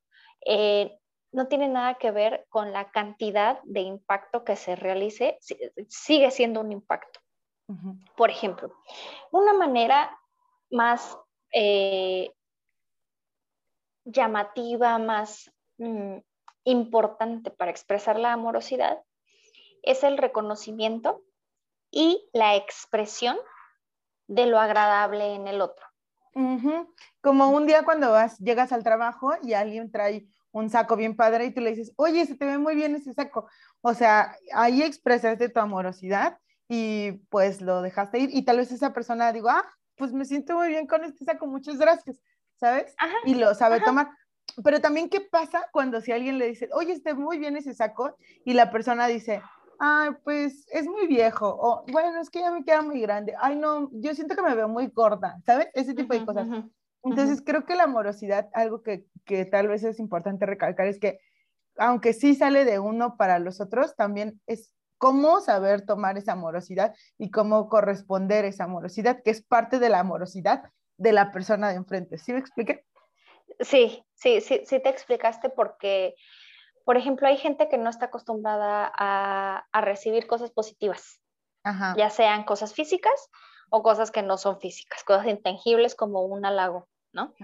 eh, 0.45 0.99
no 1.31 1.49
tiene 1.49 1.69
nada 1.69 1.95
que 1.95 2.11
ver 2.11 2.47
con 2.49 2.73
la 2.73 2.91
cantidad 2.91 3.61
de 3.65 3.81
impacto 3.81 4.45
que 4.45 4.57
se 4.57 4.77
realice, 4.77 5.39
sigue 5.89 6.31
siendo 6.31 6.61
un 6.61 6.73
impacto. 6.73 7.21
Por 8.17 8.29
ejemplo, 8.29 8.75
una 9.31 9.55
manera 9.55 10.19
más 10.71 11.17
eh, 11.53 12.35
llamativa, 14.05 14.99
más 14.99 15.51
mm, 15.79 16.19
importante 16.65 17.51
para 17.51 17.71
expresar 17.71 18.19
la 18.19 18.35
amorosidad 18.35 19.03
es 19.83 20.05
el 20.05 20.19
reconocimiento 20.19 21.23
y 21.91 22.29
la 22.33 22.57
expresión 22.57 23.37
de 24.27 24.47
lo 24.47 24.59
agradable 24.59 25.35
en 25.35 25.49
el 25.49 25.61
otro. 25.61 25.87
Como 27.21 27.51
un 27.51 27.67
día 27.67 27.85
cuando 27.85 28.11
vas, 28.11 28.39
llegas 28.39 28.73
al 28.73 28.83
trabajo 28.83 29.33
y 29.43 29.53
alguien 29.53 29.91
trae 29.91 30.27
un 30.51 30.71
saco 30.71 30.97
bien 30.97 31.17
padre 31.17 31.47
y 31.47 31.51
tú 31.51 31.61
le 31.61 31.71
dices, 31.71 31.93
oye, 31.97 32.27
se 32.27 32.37
te 32.37 32.45
ve 32.45 32.59
muy 32.59 32.75
bien 32.75 32.95
ese 32.95 33.13
saco. 33.13 33.49
O 33.81 33.95
sea, 33.95 34.37
ahí 34.55 34.83
expresaste 34.83 35.49
tu 35.49 35.61
amorosidad 35.61 36.39
y 36.69 37.13
pues 37.29 37.61
lo 37.61 37.83
dejaste 37.83 38.19
ir 38.19 38.31
y 38.33 38.45
tal 38.45 38.59
vez 38.59 38.71
esa 38.71 38.93
persona 38.93 39.33
digo, 39.33 39.49
ah, 39.51 39.65
pues 39.97 40.13
me 40.13 40.25
siento 40.25 40.57
muy 40.57 40.69
bien 40.69 40.87
con 40.87 41.05
este 41.05 41.25
saco, 41.25 41.47
muchas 41.47 41.79
gracias, 41.79 42.21
¿sabes? 42.57 42.95
y 43.25 43.35
lo 43.35 43.55
sabe 43.55 43.81
tomar. 43.81 44.11
Pero 44.63 44.81
también, 44.81 45.09
¿qué 45.09 45.21
pasa 45.21 45.67
cuando 45.73 46.01
si 46.01 46.13
alguien 46.13 46.39
le 46.39 46.49
dice, 46.49 46.69
oye, 46.73 46.93
está 46.93 47.15
muy 47.15 47.39
bien 47.39 47.57
ese 47.57 47.75
saco 47.75 48.17
y 48.45 48.53
la 48.53 48.71
persona 48.71 49.07
dice, 49.07 49.43
ay, 49.85 50.11
pues 50.23 50.65
es 50.71 50.87
muy 50.87 51.09
viejo, 51.09 51.49
o 51.61 51.85
bueno, 51.91 52.21
es 52.21 52.31
que 52.31 52.39
ya 52.39 52.53
me 52.53 52.65
queda 52.65 52.83
muy 52.83 53.01
grande, 53.01 53.35
ay, 53.41 53.57
no, 53.57 53.91
yo 53.95 54.15
siento 54.15 54.37
que 54.37 54.43
me 54.43 54.55
veo 54.55 54.69
muy 54.69 54.93
corta, 54.93 55.41
¿sabes? 55.45 55.71
Ese 55.75 55.93
tipo 55.93 56.15
de 56.15 56.25
cosas. 56.25 56.47
Entonces, 57.03 57.43
creo 57.45 57.67
que 57.67 57.75
la 57.75 57.85
amorosidad, 57.85 58.49
algo 58.55 58.85
que, 58.85 59.07
que 59.25 59.45
tal 59.45 59.67
vez 59.67 59.83
es 59.83 59.99
importante 59.99 60.47
recalcar, 60.47 60.87
es 60.87 61.01
que 61.01 61.19
aunque 61.79 62.13
sí 62.13 62.37
sale 62.37 62.65
de 62.65 62.79
uno 62.79 63.17
para 63.17 63.41
los 63.41 63.61
otros, 63.61 63.97
también 63.97 64.41
es 64.47 64.73
cómo 64.99 65.41
saber 65.41 65.85
tomar 65.85 66.17
esa 66.17 66.35
amorosidad 66.35 66.95
y 67.19 67.33
cómo 67.33 67.69
corresponder 67.69 68.45
esa 68.45 68.65
amorosidad, 68.65 69.21
que 69.25 69.33
es 69.33 69.43
parte 69.43 69.81
de 69.81 69.89
la 69.89 69.99
amorosidad 69.99 70.63
de 70.97 71.13
la 71.13 71.33
persona 71.33 71.71
de 71.71 71.75
enfrente. 71.75 72.19
¿Sí 72.19 72.33
me 72.33 72.39
expliqué? 72.39 72.85
Sí, 73.59 74.05
sí, 74.15 74.41
sí, 74.41 74.63
sí 74.65 74.79
te 74.79 74.91
explicaste 74.91 75.51
porque 75.51 76.15
por 76.85 76.97
ejemplo, 76.97 77.29
hay 77.29 77.37
gente 77.37 77.69
que 77.69 77.79
no 77.79 77.91
está 77.91 78.07
acostumbrada 78.07 78.91
a, 78.95 79.81
recibir 79.81 80.27
cosas 80.27 80.51
positivas, 80.51 81.21
ya 81.97 82.11
sean 82.11 82.45
cosas 82.45 82.75
físicas 82.75 83.31
o 83.71 83.83
cosas 83.83 84.11
que 84.11 84.23
no 84.23 84.37
son 84.37 84.61
físicas, 84.61 85.05
cosas 85.05 85.27
intangibles 85.27 85.95
como 85.95 86.23
un 86.23 86.45
halago, 86.45 86.89
¿no? 87.13 87.35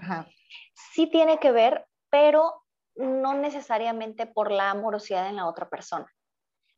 Sí 0.93 1.07
tiene 1.07 1.39
que 1.39 1.51
ver, 1.51 1.87
pero 2.09 2.63
no 2.95 3.33
necesariamente 3.33 4.25
por 4.25 4.51
la 4.51 4.71
amorosidad 4.71 5.27
en 5.27 5.37
la 5.37 5.47
otra 5.47 5.69
persona, 5.69 6.07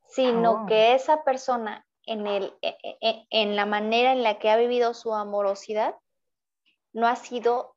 sino 0.07 0.51
oh. 0.51 0.65
que 0.67 0.93
esa 0.93 1.23
persona 1.23 1.85
en, 2.05 2.27
el, 2.27 2.53
e, 2.61 2.77
e, 2.83 2.97
e, 3.01 3.27
en 3.29 3.55
la 3.55 3.65
manera 3.65 4.11
en 4.11 4.23
la 4.23 4.39
que 4.39 4.49
ha 4.49 4.57
vivido 4.57 4.93
su 4.93 5.13
amorosidad 5.13 5.95
no 6.93 7.07
ha 7.07 7.15
sido, 7.15 7.75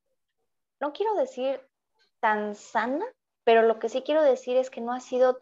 no 0.80 0.92
quiero 0.92 1.14
decir 1.14 1.60
tan 2.20 2.54
sana, 2.54 3.04
pero 3.44 3.62
lo 3.62 3.78
que 3.78 3.88
sí 3.88 4.02
quiero 4.02 4.22
decir 4.22 4.56
es 4.56 4.70
que 4.70 4.80
no 4.80 4.92
ha 4.92 5.00
sido 5.00 5.38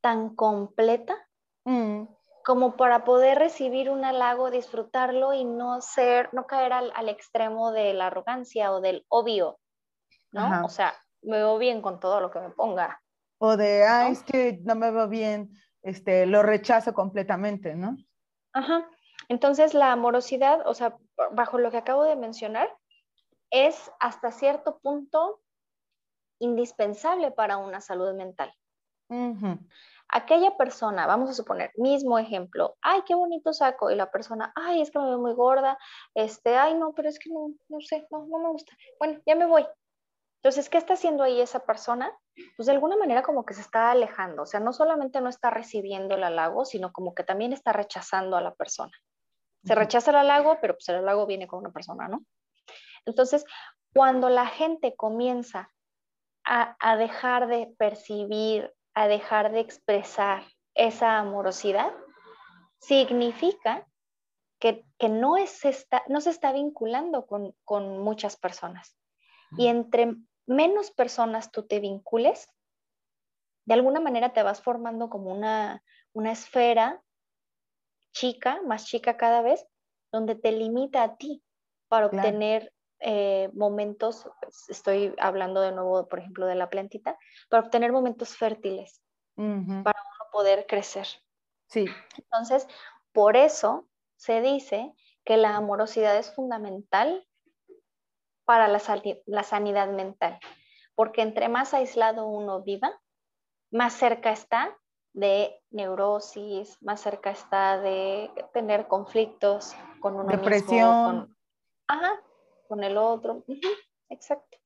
tan 0.00 0.34
completa 0.34 1.16
mm. 1.64 2.04
como 2.44 2.76
para 2.76 3.04
poder 3.04 3.38
recibir 3.38 3.90
un 3.90 4.04
halago, 4.04 4.50
disfrutarlo 4.50 5.32
y 5.32 5.44
no 5.44 5.80
ser, 5.80 6.28
no 6.32 6.46
caer 6.46 6.72
al, 6.72 7.08
extremo 7.08 7.72
de 7.72 7.94
la 7.94 8.08
arrogancia 8.08 8.72
o 8.72 8.80
del 8.80 9.04
obvio, 9.08 9.58
¿no? 10.32 10.64
O 10.64 10.68
sea, 10.68 10.94
me 11.22 11.38
veo 11.38 11.58
bien 11.58 11.80
con 11.80 12.00
todo 12.00 12.20
lo 12.20 12.30
que 12.30 12.40
me 12.40 12.50
ponga. 12.50 13.00
O 13.38 13.56
de, 13.56 13.84
ah, 13.84 14.08
es 14.08 14.22
que 14.22 14.60
no 14.62 14.74
me 14.74 14.90
veo 14.90 15.08
bien, 15.08 15.50
este, 15.82 16.26
lo 16.26 16.42
rechazo 16.42 16.92
completamente, 16.92 17.74
¿no? 17.74 17.96
Ajá. 18.52 18.88
Entonces, 19.28 19.74
la 19.74 19.92
amorosidad, 19.92 20.66
o 20.66 20.74
sea, 20.74 20.96
bajo 21.32 21.58
lo 21.58 21.70
que 21.70 21.78
acabo 21.78 22.04
de 22.04 22.16
mencionar, 22.16 22.74
es 23.50 23.90
hasta 24.00 24.30
cierto 24.32 24.78
punto 24.80 25.40
indispensable 26.44 27.30
para 27.30 27.56
una 27.56 27.80
salud 27.80 28.14
mental. 28.14 28.52
Aquella 30.08 30.56
persona, 30.56 31.06
vamos 31.06 31.30
a 31.30 31.34
suponer, 31.34 31.72
mismo 31.76 32.18
ejemplo, 32.18 32.76
ay, 32.82 33.02
qué 33.06 33.14
bonito 33.14 33.52
saco, 33.52 33.90
y 33.90 33.96
la 33.96 34.10
persona, 34.10 34.52
ay, 34.54 34.82
es 34.82 34.90
que 34.90 34.98
me 34.98 35.06
veo 35.06 35.18
muy 35.18 35.32
gorda, 35.32 35.78
este, 36.14 36.56
ay, 36.56 36.74
no, 36.74 36.92
pero 36.94 37.08
es 37.08 37.18
que 37.18 37.30
no, 37.30 37.54
no 37.68 37.80
sé, 37.80 38.06
no, 38.10 38.26
no 38.26 38.38
me 38.38 38.50
gusta. 38.50 38.76
Bueno, 38.98 39.20
ya 39.26 39.34
me 39.34 39.46
voy. 39.46 39.66
Entonces, 40.42 40.68
¿qué 40.68 40.76
está 40.76 40.92
haciendo 40.94 41.24
ahí 41.24 41.40
esa 41.40 41.60
persona? 41.60 42.12
Pues 42.56 42.66
de 42.66 42.72
alguna 42.72 42.96
manera 42.96 43.22
como 43.22 43.46
que 43.46 43.54
se 43.54 43.62
está 43.62 43.90
alejando, 43.90 44.42
o 44.42 44.46
sea, 44.46 44.60
no 44.60 44.72
solamente 44.72 45.20
no 45.20 45.30
está 45.30 45.50
recibiendo 45.50 46.14
el 46.14 46.22
halago, 46.22 46.64
sino 46.64 46.92
como 46.92 47.14
que 47.14 47.24
también 47.24 47.52
está 47.52 47.72
rechazando 47.72 48.36
a 48.36 48.42
la 48.42 48.54
persona. 48.54 48.92
Se 49.64 49.74
rechaza 49.74 50.10
el 50.10 50.18
halago, 50.18 50.58
pero 50.60 50.74
pues 50.74 50.86
el 50.90 50.96
halago 50.96 51.24
viene 51.24 51.46
con 51.46 51.60
una 51.60 51.72
persona, 51.72 52.08
¿no? 52.08 52.22
Entonces, 53.06 53.46
cuando 53.94 54.28
la 54.28 54.46
gente 54.46 54.94
comienza 54.94 55.70
a, 56.44 56.96
dejar 56.96 57.46
de 57.48 57.74
percibir, 57.78 58.72
a 58.94 59.08
dejar 59.08 59.52
de 59.52 59.60
expresar 59.60 60.44
esa 60.74 61.18
amorosidad, 61.18 61.92
significa 62.78 63.86
que, 64.58 64.84
no, 65.08 65.36
es 65.36 65.60
no 66.08 66.20
se 66.20 66.30
está 66.30 66.52
vinculando 66.52 67.26
con, 67.26 67.98
muchas 67.98 68.36
personas. 68.36 68.96
Y 69.56 69.68
entre 69.68 70.16
menos 70.46 70.90
personas 70.90 71.50
tú 71.50 71.66
te 71.66 71.80
vincules, 71.80 72.48
de 73.66 73.74
alguna 73.74 74.00
manera 74.00 74.32
te 74.32 74.42
vas 74.42 74.60
formando 74.60 75.08
como 75.08 75.30
una, 75.30 75.82
esfera 76.30 77.02
chica, 78.12 78.60
más 78.66 78.84
chica 78.84 79.16
cada 79.16 79.42
vez, 79.42 79.66
donde 80.12 80.34
te 80.34 80.52
limita 80.52 81.02
a 81.02 81.16
ti 81.16 81.42
para 81.88 82.06
obtener 82.06 82.73
eh, 83.06 83.50
momentos, 83.52 84.26
pues, 84.40 84.64
estoy 84.70 85.14
hablando 85.18 85.60
de 85.60 85.72
nuevo, 85.72 86.08
por 86.08 86.20
ejemplo, 86.20 86.46
de 86.46 86.54
la 86.54 86.70
plantita, 86.70 87.18
para 87.50 87.62
obtener 87.62 87.92
momentos 87.92 88.34
fértiles, 88.34 89.02
para 89.36 90.00
uno 90.00 90.30
poder 90.32 90.66
crecer. 90.66 91.06
Sí. 91.66 91.84
Entonces, 92.16 92.66
por 93.12 93.36
eso 93.36 93.86
se 94.16 94.40
dice 94.40 94.94
que 95.22 95.36
la 95.36 95.54
amorosidad 95.54 96.16
es 96.16 96.34
fundamental 96.34 97.26
para 98.46 98.68
la, 98.68 98.80
la 99.26 99.42
sanidad 99.42 99.88
mental, 99.88 100.38
porque 100.94 101.20
entre 101.20 101.50
más 101.50 101.74
aislado 101.74 102.26
uno 102.26 102.62
viva, 102.62 102.98
más 103.70 103.92
cerca 103.92 104.32
está 104.32 104.74
de 105.12 105.62
neurosis, 105.70 106.80
más 106.82 107.02
cerca 107.02 107.30
está 107.30 107.78
de 107.78 108.30
tener 108.54 108.88
conflictos 108.88 109.76
con 110.00 110.14
uno 110.14 110.28
Depresión. 110.28 111.20
mismo. 111.20 111.34
Ajá, 111.86 112.22
con 112.74 112.82
el 112.82 112.96
otro. 112.96 113.44
Exacto. 114.10 114.58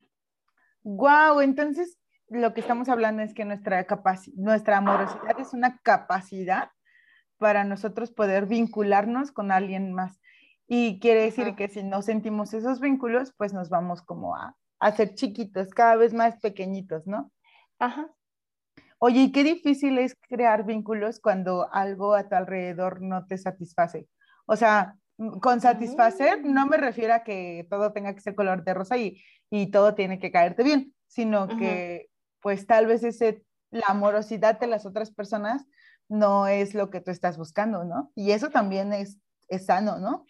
Wow, 0.82 1.40
entonces 1.40 1.98
lo 2.30 2.54
que 2.54 2.62
estamos 2.62 2.88
hablando 2.88 3.22
es 3.22 3.34
que 3.34 3.44
nuestra 3.44 3.86
nuestra 4.34 4.78
amorosidad 4.78 5.38
es 5.38 5.52
una 5.52 5.78
capacidad 5.82 6.70
para 7.36 7.64
nosotros 7.64 8.10
poder 8.10 8.46
vincularnos 8.46 9.30
con 9.30 9.52
alguien 9.52 9.92
más. 9.92 10.18
Y 10.66 11.00
quiere 11.00 11.22
decir 11.22 11.54
que 11.54 11.68
si 11.68 11.82
no 11.82 12.00
sentimos 12.00 12.54
esos 12.54 12.80
vínculos, 12.80 13.34
pues 13.36 13.52
nos 13.52 13.68
vamos 13.68 14.00
como 14.00 14.34
a, 14.36 14.56
a 14.80 14.92
ser 14.92 15.14
chiquitos, 15.14 15.68
cada 15.68 15.96
vez 15.96 16.14
más 16.14 16.38
pequeñitos, 16.40 17.06
¿no? 17.06 17.30
Ajá. 17.78 18.10
Oye, 18.98 19.20
y 19.20 19.32
qué 19.32 19.44
difícil 19.44 19.98
es 19.98 20.16
crear 20.28 20.64
vínculos 20.64 21.20
cuando 21.20 21.68
algo 21.74 22.14
a 22.14 22.26
tu 22.26 22.34
alrededor 22.34 23.02
no 23.02 23.26
te 23.26 23.36
satisface. 23.36 24.08
O 24.46 24.56
sea, 24.56 24.96
con 25.40 25.60
satisfacer 25.60 26.44
no 26.44 26.66
me 26.66 26.76
refiero 26.76 27.14
a 27.14 27.24
que 27.24 27.66
todo 27.68 27.92
tenga 27.92 28.14
que 28.14 28.20
ser 28.20 28.34
color 28.34 28.64
de 28.64 28.74
rosa 28.74 28.96
y, 28.96 29.20
y 29.50 29.70
todo 29.70 29.94
tiene 29.94 30.18
que 30.18 30.30
caerte 30.30 30.62
bien, 30.62 30.94
sino 31.06 31.48
que 31.48 32.08
pues 32.40 32.66
tal 32.66 32.86
vez 32.86 33.02
ese, 33.02 33.44
la 33.70 33.86
amorosidad 33.88 34.58
de 34.60 34.68
las 34.68 34.86
otras 34.86 35.10
personas 35.10 35.66
no 36.08 36.46
es 36.46 36.74
lo 36.74 36.90
que 36.90 37.00
tú 37.00 37.10
estás 37.10 37.36
buscando, 37.36 37.84
¿no? 37.84 38.12
Y 38.14 38.30
eso 38.30 38.48
también 38.48 38.92
es, 38.92 39.18
es 39.48 39.66
sano, 39.66 39.98
¿no? 39.98 40.24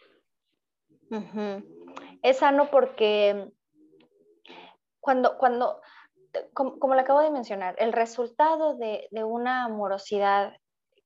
Es 2.22 2.38
sano 2.38 2.70
porque 2.70 3.50
cuando, 5.00 5.38
cuando 5.38 5.80
como, 6.52 6.78
como 6.78 6.94
le 6.94 7.02
acabo 7.02 7.20
de 7.20 7.30
mencionar, 7.30 7.74
el 7.78 7.92
resultado 7.92 8.76
de, 8.76 9.08
de 9.10 9.24
una 9.24 9.64
amorosidad 9.64 10.56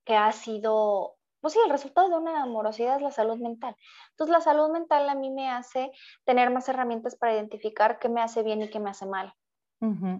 que 0.05 0.15
ha 0.15 0.31
sido 0.31 1.12
pues 1.43 1.55
sí, 1.55 1.59
el 1.65 1.69
resultado 1.69 2.07
de 2.07 2.15
una 2.15 2.41
amorosidad 2.41 2.95
es 2.95 3.01
la 3.01 3.11
salud 3.11 3.37
mental. 3.37 3.75
Entonces, 4.11 4.31
la 4.31 4.39
salud 4.39 4.69
mental 4.71 5.09
a 5.09 5.13
mí 5.13 5.29
me 5.29 5.49
hace 5.49 5.91
tener 6.23 6.49
más 6.51 6.69
herramientas 6.69 7.17
para 7.17 7.33
identificar 7.33 7.99
qué 7.99 8.07
me 8.07 8.21
hace 8.21 8.43
bien 8.43 8.61
y 8.61 8.69
qué 8.69 8.79
me 8.79 8.89
hace 8.89 9.05
mal. 9.05 9.33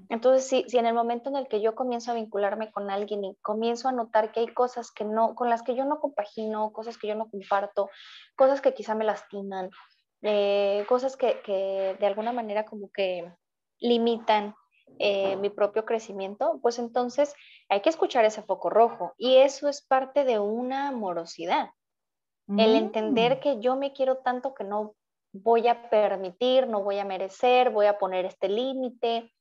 Entonces, 0.10 0.46
si, 0.46 0.66
si 0.68 0.78
en 0.78 0.86
el 0.86 0.94
momento 0.94 1.30
en 1.30 1.38
el 1.38 1.48
que 1.48 1.62
yo 1.62 1.76
comienzo 1.76 2.12
a 2.12 2.16
vincularme 2.16 2.74
con 2.74 2.90
alguien 2.92 3.24
y 3.24 3.38
comienzo 3.38 3.88
a 3.88 3.94
notar 3.94 4.34
que 4.34 4.42
hay 4.42 4.48
cosas 4.48 4.92
que 4.92 5.06
no, 5.06 5.36
con 5.36 5.50
las 5.50 5.64
que 5.64 5.74
yo 5.74 5.86
no 5.86 6.02
compagino, 6.02 6.74
cosas 6.74 6.98
que 6.98 7.08
yo 7.08 7.16
no 7.16 7.30
comparto, 7.30 7.90
cosas 8.36 8.60
que 8.60 8.74
quizá 8.74 8.94
me 8.94 9.06
lastiman, 9.06 9.70
eh, 10.24 10.86
cosas 10.90 11.16
que, 11.16 11.40
que, 11.46 11.96
de 11.98 12.06
alguna 12.06 12.34
manera 12.34 12.66
como 12.66 12.92
que 12.92 13.32
limitan 13.80 14.54
eh, 15.00 15.36
mi 15.38 15.50
propio 15.50 15.86
crecimiento, 15.86 16.60
pues 16.62 16.80
entonces 16.80 17.34
hay 17.70 17.82
que 17.82 17.90
escuchar 17.90 18.26
ese 18.26 18.44
foco 18.44 18.70
rojo 18.70 19.14
y 19.18 19.38
eso 19.38 19.68
es 19.70 19.82
parte 19.82 20.24
de 20.24 20.40
una 20.40 20.90
amorosidad. 20.90 21.70
El 22.58 22.76
entender 22.76 23.38
mm. 23.38 23.40
que 23.40 23.60
yo 23.62 23.78
me 23.78 23.94
quiero 23.94 24.18
tanto 24.18 24.54
que 24.54 24.66
no 24.66 24.96
voy 25.32 25.68
a 25.68 25.90
permitir, 25.90 26.68
no 26.68 26.84
voy 26.84 27.00
a 27.00 27.06
merecer, 27.06 27.70
voy 27.70 27.86
a 27.86 27.98
poner 27.98 28.26
este 28.26 28.50
límite, 28.50 29.32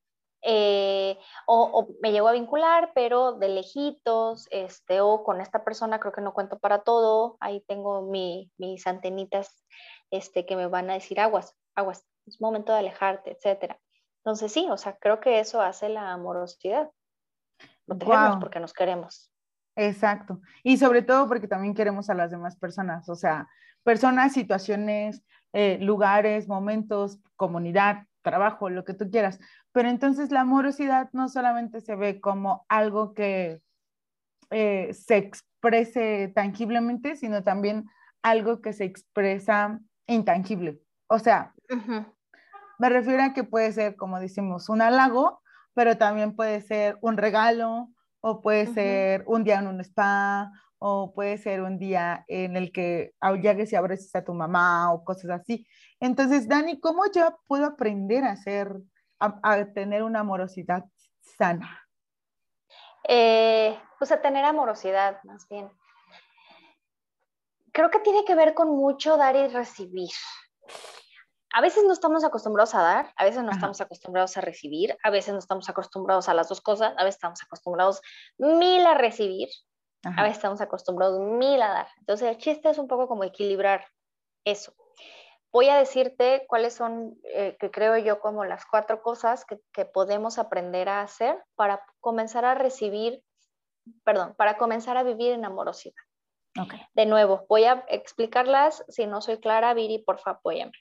eh, 0.45 1.19
o, 1.47 1.89
me 2.01 2.11
llego 2.11 2.27
a 2.27 2.33
vincular, 2.33 2.91
pero 2.95 3.33
de 3.35 3.49
lejitos, 3.49 4.49
este, 4.51 5.01
o 5.01 5.23
con 5.23 5.41
esta 5.41 5.65
persona 5.65 6.01
creo 6.01 6.13
que 6.13 6.21
no 6.21 6.35
cuento 6.35 6.59
para 6.59 6.83
todo, 6.83 7.37
ahí 7.41 7.63
tengo 7.69 8.03
mis 8.03 8.87
antenitas 8.87 9.65
este, 10.11 10.45
que 10.45 10.57
me 10.57 10.67
van 10.67 10.91
a 10.91 10.95
decir 10.95 11.21
aguas, 11.21 11.57
aguas, 11.77 12.05
es 12.27 12.41
momento 12.41 12.73
de 12.73 12.81
alejarte, 12.81 13.33
etcétera. 13.33 13.79
Entonces 14.25 14.52
sí, 14.52 14.69
o 14.71 14.76
sea, 14.76 14.97
creo 14.97 15.21
que 15.21 15.41
eso 15.41 15.61
hace 15.61 15.88
la 15.88 16.12
amorosidad, 16.12 16.91
protegernos 17.87 18.37
porque 18.38 18.61
nos 18.61 18.73
queremos. 18.73 19.33
Exacto, 19.75 20.41
y 20.62 20.76
sobre 20.76 21.02
todo 21.02 21.26
porque 21.26 21.49
también 21.49 21.75
queremos 21.75 22.09
a 22.09 22.14
las 22.14 22.31
demás 22.31 22.57
personas, 22.57 23.09
o 23.09 23.17
sea, 23.17 23.49
personas, 23.83 24.33
situaciones, 24.33 25.25
eh, 25.52 25.79
lugares, 25.81 26.47
momentos, 26.47 27.19
comunidad, 27.37 28.07
trabajo, 28.23 28.71
lo 28.71 28.85
que 28.85 28.95
tú 28.95 29.11
quieras, 29.11 29.41
pero 29.73 29.88
entonces 29.88 30.31
la 30.31 30.43
amorosidad 30.43 31.09
no 31.12 31.29
solamente 31.29 31.81
se 31.81 31.97
ve 31.97 32.21
como 32.21 32.64
algo 32.69 33.14
que 33.14 33.61
eh, 34.50 34.93
se 34.93 35.17
exprese 35.17 36.31
tangiblemente, 36.35 37.17
sino 37.17 37.43
también 37.43 37.88
algo 38.23 38.61
que 38.61 38.73
se 38.73 38.85
expresa 38.85 39.81
intangible. 40.07 40.81
O 41.09 41.19
sea, 41.19 41.55
me 42.83 42.89
refiero 42.89 43.23
a 43.23 43.33
que 43.33 43.45
puede 43.45 43.71
ser, 43.71 43.95
como 43.95 44.19
decimos, 44.19 44.69
un 44.69 44.83
halago, 44.83 45.41
pero 45.73 45.97
también 45.97 46.35
puede 46.35 46.61
ser 46.62 46.99
un 47.01 47.17
regalo, 47.17 47.91
o 48.21 48.41
puede 48.41 48.67
ser 48.67 49.23
un 49.29 49.45
día 49.45 49.61
en 49.61 49.69
un 49.69 49.81
spa, 49.83 50.51
o 50.79 51.15
puede 51.15 51.39
ser 51.39 51.62
un 51.62 51.79
día 51.79 52.25
en 52.27 52.57
el 52.57 52.73
que 52.73 53.15
llegues 53.41 53.73
y 53.73 53.77
abres 53.77 54.12
a 54.17 54.25
tu 54.25 54.35
mamá 54.35 54.93
o 54.93 55.05
cosas 55.05 55.31
así. 55.31 55.65
Entonces, 56.01 56.49
Dani, 56.49 56.81
¿cómo 56.81 57.05
yo 57.15 57.39
puedo 57.47 57.67
aprender 57.67 58.25
a 58.25 58.33
hacer 58.33 58.77
a, 59.21 59.65
tener 59.67 60.03
una 60.03 60.21
amorosidad 60.21 60.85
sana? 61.21 61.87
Eh, 63.07 63.79
pues 63.97 64.11
a 64.11 64.21
tener 64.21 64.45
amorosidad, 64.45 65.23
más 65.23 65.49
bien. 65.49 65.71
Creo 67.73 67.93
que 67.93 68.01
tiene 68.01 68.25
que 68.25 68.35
ver 68.35 68.55
con 68.55 68.71
mucho 68.71 69.17
dar 69.17 69.37
y 69.37 69.47
recibir. 69.47 70.11
A 71.53 71.61
veces 71.61 71.85
no 71.85 71.93
estamos 71.93 72.25
acostumbrados 72.25 72.75
a 72.75 72.83
dar, 72.83 73.13
a 73.17 73.25
veces 73.25 73.43
no 73.43 73.51
estamos 73.51 73.81
acostumbrados 73.81 74.37
a 74.37 74.41
recibir, 74.41 74.97
a 75.03 75.11
veces 75.11 75.33
no 75.33 75.39
estamos 75.39 75.69
acostumbrados 75.69 76.29
a 76.29 76.35
las 76.35 76.49
dos 76.49 76.61
cosas, 76.61 76.95
a 76.97 77.05
veces 77.05 77.17
estamos 77.17 77.43
acostumbrados 77.43 78.01
mil 78.39 78.87
a 78.87 78.95
recibir, 78.95 79.49
a 80.03 80.23
veces 80.23 80.39
estamos 80.39 80.61
acostumbrados 80.61 81.21
mil 81.21 81.61
a 81.61 81.69
dar. 81.69 81.89
Entonces 81.99 82.29
el 82.29 82.39
chiste 82.39 82.71
es 82.71 82.79
un 82.79 82.89
poco 82.89 83.07
como 83.07 83.25
equilibrar 83.25 83.85
eso 84.45 84.75
voy 85.53 85.69
a 85.69 85.77
decirte 85.77 86.47
cuáles 86.49 86.75
son, 86.75 87.19
eh, 87.25 87.57
que 87.61 87.71
creo 87.71 87.99
yo, 87.99 88.21
como 88.21 88.45
las 88.45 88.65
cuatro 88.65 89.03
cosas 89.03 89.45
que, 89.45 89.85
podemos 89.85 90.39
aprender 90.39 90.89
a 90.89 91.03
hacer 91.03 91.39
para 91.55 91.85
comenzar 92.01 92.45
a 92.45 92.55
recibir, 92.55 93.23
perdón, 94.05 94.35
para 94.37 94.57
comenzar 94.57 94.97
a 94.97 95.03
vivir 95.03 95.33
en 95.33 95.45
amorosidad. 95.45 95.95
De 96.95 97.07
nuevo, 97.07 97.47
voy 97.49 97.65
a 97.65 97.85
explicarlas. 97.88 98.85
Si 98.88 99.07
no 99.07 99.21
soy 99.23 99.38
clara, 99.38 99.73
Viri, 99.75 99.99
por 99.99 100.19
favor, 100.19 100.38
apóyame. 100.38 100.73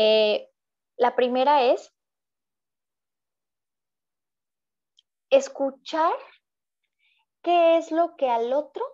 Eh, 0.00 0.48
la 0.96 1.16
primera 1.16 1.64
es 1.64 1.92
escuchar 5.28 6.14
qué 7.42 7.78
es 7.78 7.90
lo 7.90 8.14
que 8.16 8.30
al 8.30 8.52
otro 8.52 8.84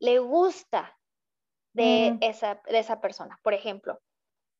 le 0.00 0.18
gusta 0.18 0.98
de, 1.72 2.12
mm. 2.12 2.18
esa, 2.20 2.60
de 2.66 2.78
esa 2.78 3.00
persona. 3.00 3.40
Por 3.42 3.54
ejemplo, 3.54 3.98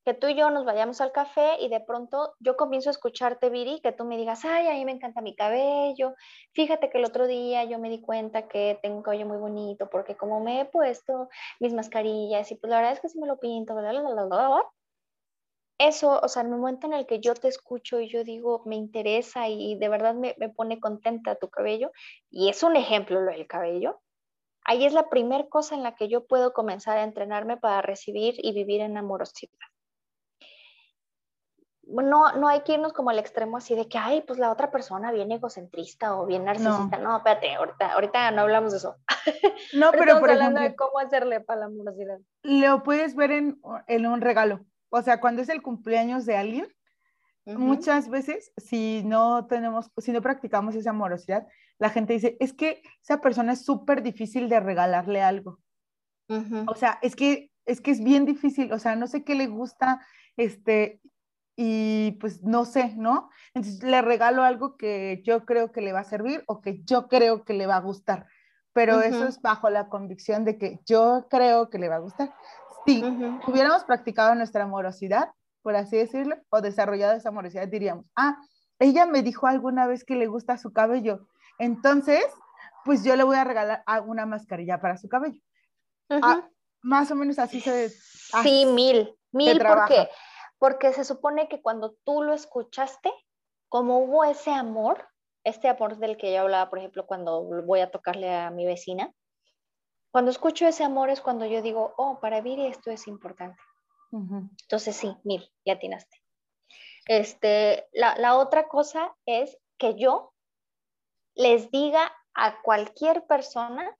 que 0.06 0.14
tú 0.14 0.28
y 0.28 0.34
yo 0.34 0.48
nos 0.50 0.64
vayamos 0.64 1.02
al 1.02 1.12
café 1.12 1.56
y 1.60 1.68
de 1.68 1.80
pronto 1.80 2.34
yo 2.40 2.56
comienzo 2.56 2.88
a 2.88 2.92
escucharte, 2.92 3.50
Viri, 3.50 3.80
que 3.82 3.92
tú 3.92 4.06
me 4.06 4.16
digas, 4.16 4.42
ay, 4.46 4.68
a 4.68 4.72
mí 4.72 4.86
me 4.86 4.92
encanta 4.92 5.20
mi 5.20 5.36
cabello, 5.36 6.14
fíjate 6.54 6.88
que 6.88 6.96
el 6.96 7.04
otro 7.04 7.26
día 7.26 7.64
yo 7.64 7.78
me 7.78 7.90
di 7.90 8.00
cuenta 8.00 8.48
que 8.48 8.78
tengo 8.80 8.96
un 8.96 9.02
cabello 9.02 9.26
muy 9.26 9.38
bonito 9.38 9.90
porque 9.90 10.16
como 10.16 10.40
me 10.40 10.62
he 10.62 10.64
puesto 10.64 11.28
mis 11.60 11.74
mascarillas 11.74 12.50
y 12.50 12.54
pues 12.54 12.70
la 12.70 12.76
verdad 12.76 12.92
es 12.92 13.00
que 13.00 13.10
si 13.10 13.18
me 13.18 13.26
lo 13.26 13.38
pinto, 13.38 13.74
bla, 13.74 13.90
bla, 13.90 14.00
bla, 14.00 14.24
bla, 14.24 14.64
eso, 15.78 16.20
o 16.20 16.28
sea, 16.28 16.42
en 16.42 16.52
el 16.52 16.58
momento 16.58 16.86
en 16.86 16.94
el 16.94 17.06
que 17.06 17.20
yo 17.20 17.34
te 17.34 17.48
escucho 17.48 18.00
y 18.00 18.08
yo 18.08 18.24
digo, 18.24 18.62
me 18.66 18.76
interesa 18.76 19.48
y 19.48 19.76
de 19.76 19.88
verdad 19.88 20.14
me, 20.14 20.34
me 20.38 20.48
pone 20.48 20.80
contenta 20.80 21.36
tu 21.36 21.48
cabello, 21.50 21.90
y 22.30 22.48
es 22.48 22.62
un 22.62 22.76
ejemplo 22.76 23.20
lo 23.20 23.32
del 23.32 23.46
cabello, 23.46 24.00
ahí 24.64 24.84
es 24.84 24.92
la 24.92 25.08
primera 25.08 25.46
cosa 25.48 25.74
en 25.74 25.82
la 25.82 25.94
que 25.94 26.08
yo 26.08 26.26
puedo 26.26 26.52
comenzar 26.52 26.98
a 26.98 27.04
entrenarme 27.04 27.56
para 27.56 27.82
recibir 27.82 28.34
y 28.38 28.52
vivir 28.52 28.80
en 28.80 28.96
amorosidad 28.96 29.58
no, 31.86 32.32
no 32.32 32.48
hay 32.48 32.62
que 32.62 32.74
irnos 32.74 32.92
como 32.92 33.10
al 33.10 33.18
extremo 33.18 33.56
así 33.56 33.74
de 33.74 33.88
que, 33.88 33.98
ay, 33.98 34.22
pues 34.22 34.38
la 34.38 34.50
otra 34.50 34.70
persona 34.70 35.12
bien 35.12 35.30
egocentrista 35.32 36.16
o 36.16 36.26
bien 36.26 36.44
narcisista. 36.44 36.98
No, 36.98 37.16
espérate, 37.16 37.54
ahorita, 37.54 37.92
ahorita 37.92 38.30
no 38.30 38.42
hablamos 38.42 38.72
de 38.72 38.78
eso. 38.78 38.96
No, 39.74 39.90
pero 39.90 40.20
por 40.20 40.30
ejemplo, 40.30 40.60
de 40.60 40.76
cómo 40.76 40.98
hacerle 40.98 41.40
para 41.40 41.60
la 41.60 41.66
amorosidad. 41.66 42.18
Lo 42.42 42.82
puedes 42.82 43.16
ver 43.16 43.32
en, 43.32 43.60
en, 43.86 44.06
un 44.06 44.20
regalo. 44.20 44.60
O 44.96 45.02
sea, 45.02 45.20
cuando 45.20 45.42
es 45.42 45.48
el 45.48 45.60
cumpleaños 45.60 46.24
de 46.24 46.36
alguien, 46.36 46.68
muchas 47.46 48.08
veces, 48.08 48.52
si 48.56 49.02
no 49.04 49.46
tenemos, 49.48 49.90
si 49.98 50.12
no 50.12 50.22
practicamos 50.22 50.76
esa 50.76 50.90
amorosidad, 50.90 51.48
la 51.80 51.90
gente 51.90 52.12
dice, 52.12 52.36
es 52.38 52.52
que 52.52 52.80
esa 53.02 53.20
persona 53.20 53.54
es 53.54 53.64
súper 53.64 54.04
difícil 54.04 54.48
de 54.48 54.60
regalarle 54.60 55.20
algo. 55.20 55.58
O 56.68 56.76
sea, 56.76 57.00
es 57.02 57.16
que, 57.16 57.50
es 57.66 57.80
que 57.80 57.90
es 57.90 58.04
bien 58.04 58.24
difícil, 58.24 58.72
o 58.72 58.78
sea, 58.78 58.94
no 58.94 59.08
sé 59.08 59.24
qué 59.24 59.34
le 59.34 59.48
gusta, 59.48 60.00
este, 60.36 61.00
y 61.56 62.12
pues 62.20 62.44
no 62.44 62.64
sé, 62.64 62.94
¿no? 62.96 63.30
Entonces 63.52 63.82
le 63.82 64.00
regalo 64.00 64.44
algo 64.44 64.76
que 64.76 65.22
yo 65.24 65.44
creo 65.44 65.72
que 65.72 65.80
le 65.80 65.92
va 65.92 66.00
a 66.00 66.04
servir 66.04 66.44
o 66.46 66.60
que 66.60 66.84
yo 66.84 67.08
creo 67.08 67.44
que 67.44 67.54
le 67.54 67.66
va 67.66 67.76
a 67.76 67.80
gustar, 67.80 68.28
pero 68.72 69.00
eso 69.02 69.26
es 69.26 69.42
bajo 69.42 69.70
la 69.70 69.88
convicción 69.88 70.44
de 70.44 70.56
que 70.56 70.78
yo 70.86 71.26
creo 71.28 71.68
que 71.68 71.80
le 71.80 71.88
va 71.88 71.96
a 71.96 72.06
gustar. 72.06 72.32
Si 72.84 73.02
hubiéramos 73.46 73.84
practicado 73.84 74.34
nuestra 74.34 74.64
amorosidad, 74.64 75.30
por 75.62 75.76
así 75.76 75.96
decirlo, 75.96 76.36
o 76.50 76.60
desarrollado 76.60 77.14
esa 77.14 77.30
amorosidad, 77.30 77.66
diríamos, 77.68 78.06
ah, 78.16 78.36
ella 78.78 79.06
me 79.06 79.22
dijo 79.22 79.46
alguna 79.46 79.86
vez 79.86 80.04
que 80.04 80.16
le 80.16 80.26
gusta 80.26 80.58
su 80.58 80.72
cabello, 80.72 81.26
entonces, 81.58 82.24
pues 82.84 83.04
yo 83.04 83.16
le 83.16 83.24
voy 83.24 83.36
a 83.36 83.44
regalar 83.44 83.82
una 84.06 84.26
mascarilla 84.26 84.80
para 84.80 84.96
su 84.98 85.08
cabello. 85.08 85.40
Ah, 86.10 86.46
más 86.82 87.10
o 87.10 87.14
menos 87.14 87.38
así 87.38 87.60
se... 87.60 87.88
Sí, 87.88 88.66
mil, 88.66 89.16
mil, 89.32 89.62
porque 89.66 90.08
porque 90.64 90.94
se 90.94 91.04
supone 91.04 91.46
que 91.46 91.60
cuando 91.60 91.94
tú 92.04 92.22
lo 92.22 92.32
escuchaste, 92.32 93.12
como 93.68 93.98
hubo 93.98 94.24
ese 94.24 94.50
amor, 94.50 95.06
este 95.44 95.68
amor 95.68 95.98
del 95.98 96.16
que 96.16 96.32
yo 96.32 96.40
hablaba, 96.40 96.70
por 96.70 96.78
ejemplo, 96.78 97.06
cuando 97.06 97.42
voy 97.64 97.80
a 97.80 97.90
tocarle 97.90 98.34
a 98.34 98.50
mi 98.50 98.64
vecina, 98.64 99.12
cuando 100.14 100.30
escucho 100.30 100.64
ese 100.64 100.84
amor 100.84 101.10
es 101.10 101.20
cuando 101.20 101.44
yo 101.44 101.60
digo, 101.60 101.92
oh, 101.96 102.20
para 102.20 102.40
Viri 102.40 102.66
esto 102.66 102.92
es 102.92 103.08
importante. 103.08 103.60
Entonces 104.12 104.94
sí, 104.94 105.12
mil, 105.24 105.50
ya 105.66 105.72
atinaste. 105.72 106.22
Este, 107.06 107.88
la, 107.92 108.14
la, 108.18 108.36
otra 108.36 108.68
cosa 108.68 109.12
es 109.26 109.58
que 109.76 109.96
yo 109.96 110.32
les 111.34 111.68
diga 111.72 112.12
a 112.32 112.62
cualquier 112.62 113.26
persona 113.26 113.92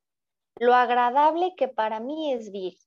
lo 0.60 0.76
agradable 0.76 1.56
que 1.56 1.66
para 1.66 1.98
mí 1.98 2.32
es 2.32 2.52
Viri. 2.52 2.78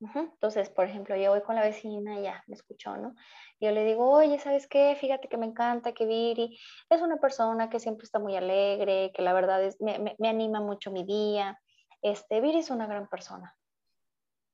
Entonces, 0.00 0.70
por 0.70 0.84
ejemplo, 0.84 1.16
yo 1.16 1.30
voy 1.30 1.42
con 1.42 1.56
la 1.56 1.62
vecina 1.62 2.20
y 2.20 2.22
ya 2.22 2.44
me 2.46 2.54
escuchó, 2.54 2.96
¿no? 2.96 3.16
Yo 3.60 3.72
le 3.72 3.84
digo, 3.84 4.08
oye, 4.08 4.38
¿sabes 4.38 4.68
qué? 4.68 4.96
Fíjate 5.00 5.28
que 5.28 5.36
me 5.36 5.46
encanta 5.46 5.92
que 5.92 6.06
Viri 6.06 6.56
es 6.88 7.02
una 7.02 7.16
persona 7.16 7.68
que 7.68 7.80
siempre 7.80 8.04
está 8.04 8.20
muy 8.20 8.36
alegre, 8.36 9.10
que 9.12 9.22
la 9.22 9.32
verdad 9.32 9.62
es, 9.64 9.80
me, 9.80 10.16
anima 10.28 10.60
mucho 10.60 10.92
mi 10.92 11.04
día. 11.04 11.60
Este, 12.00 12.40
Viri 12.40 12.58
es 12.58 12.70
una 12.70 12.86
gran 12.86 13.08
persona. 13.08 13.56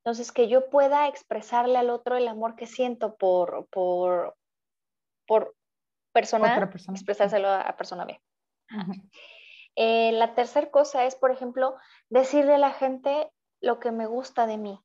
Entonces, 0.03 0.31
que 0.31 0.47
yo 0.47 0.69
pueda 0.69 1.07
expresarle 1.07 1.77
al 1.77 1.91
otro 1.91 2.15
el 2.15 2.27
amor 2.27 2.55
que 2.55 2.65
siento 2.65 3.15
por, 3.15 3.67
por, 3.71 4.35
por 5.27 5.55
persona, 6.11 6.71
expresárselo 6.89 7.49
a, 7.49 7.75
persona 7.77 8.05
B. 8.05 8.19
Eh, 9.75 10.11
la 10.13 10.33
tercera 10.33 10.71
cosa 10.71 11.05
es, 11.05 11.15
por 11.15 11.31
ejemplo, 11.31 11.75
decirle 12.09 12.55
a 12.55 12.59
la 12.59 12.71
gente 12.71 13.29
lo 13.61 13.79
que 13.79 13.91
me 13.91 14.07
gusta 14.07 14.47
de 14.47 14.57
mí. 14.57 14.79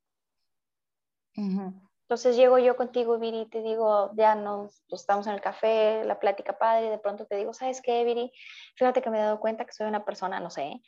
Entonces 1.34 2.36
llego 2.36 2.58
yo 2.58 2.76
contigo, 2.76 3.18
Viri, 3.18 3.42
y 3.42 3.46
te 3.46 3.62
digo, 3.62 4.10
ya 4.16 4.34
nos 4.34 4.82
pues, 4.88 5.02
estamos 5.02 5.26
en 5.28 5.34
el 5.34 5.40
café, 5.40 6.04
la 6.04 6.18
plática 6.18 6.58
padre, 6.58 6.86
y 6.86 6.90
de 6.90 6.98
pronto 6.98 7.24
te 7.24 7.36
digo, 7.36 7.52
¿sabes 7.52 7.80
qué, 7.80 8.02
Viri? 8.04 8.32
Fíjate 8.76 9.00
que 9.00 9.10
me 9.10 9.18
he 9.18 9.22
dado 9.22 9.38
cuenta 9.38 9.64
que 9.64 9.72
soy 9.72 9.86
una 9.86 10.04
persona, 10.04 10.40
no 10.40 10.50
sé, 10.50 10.80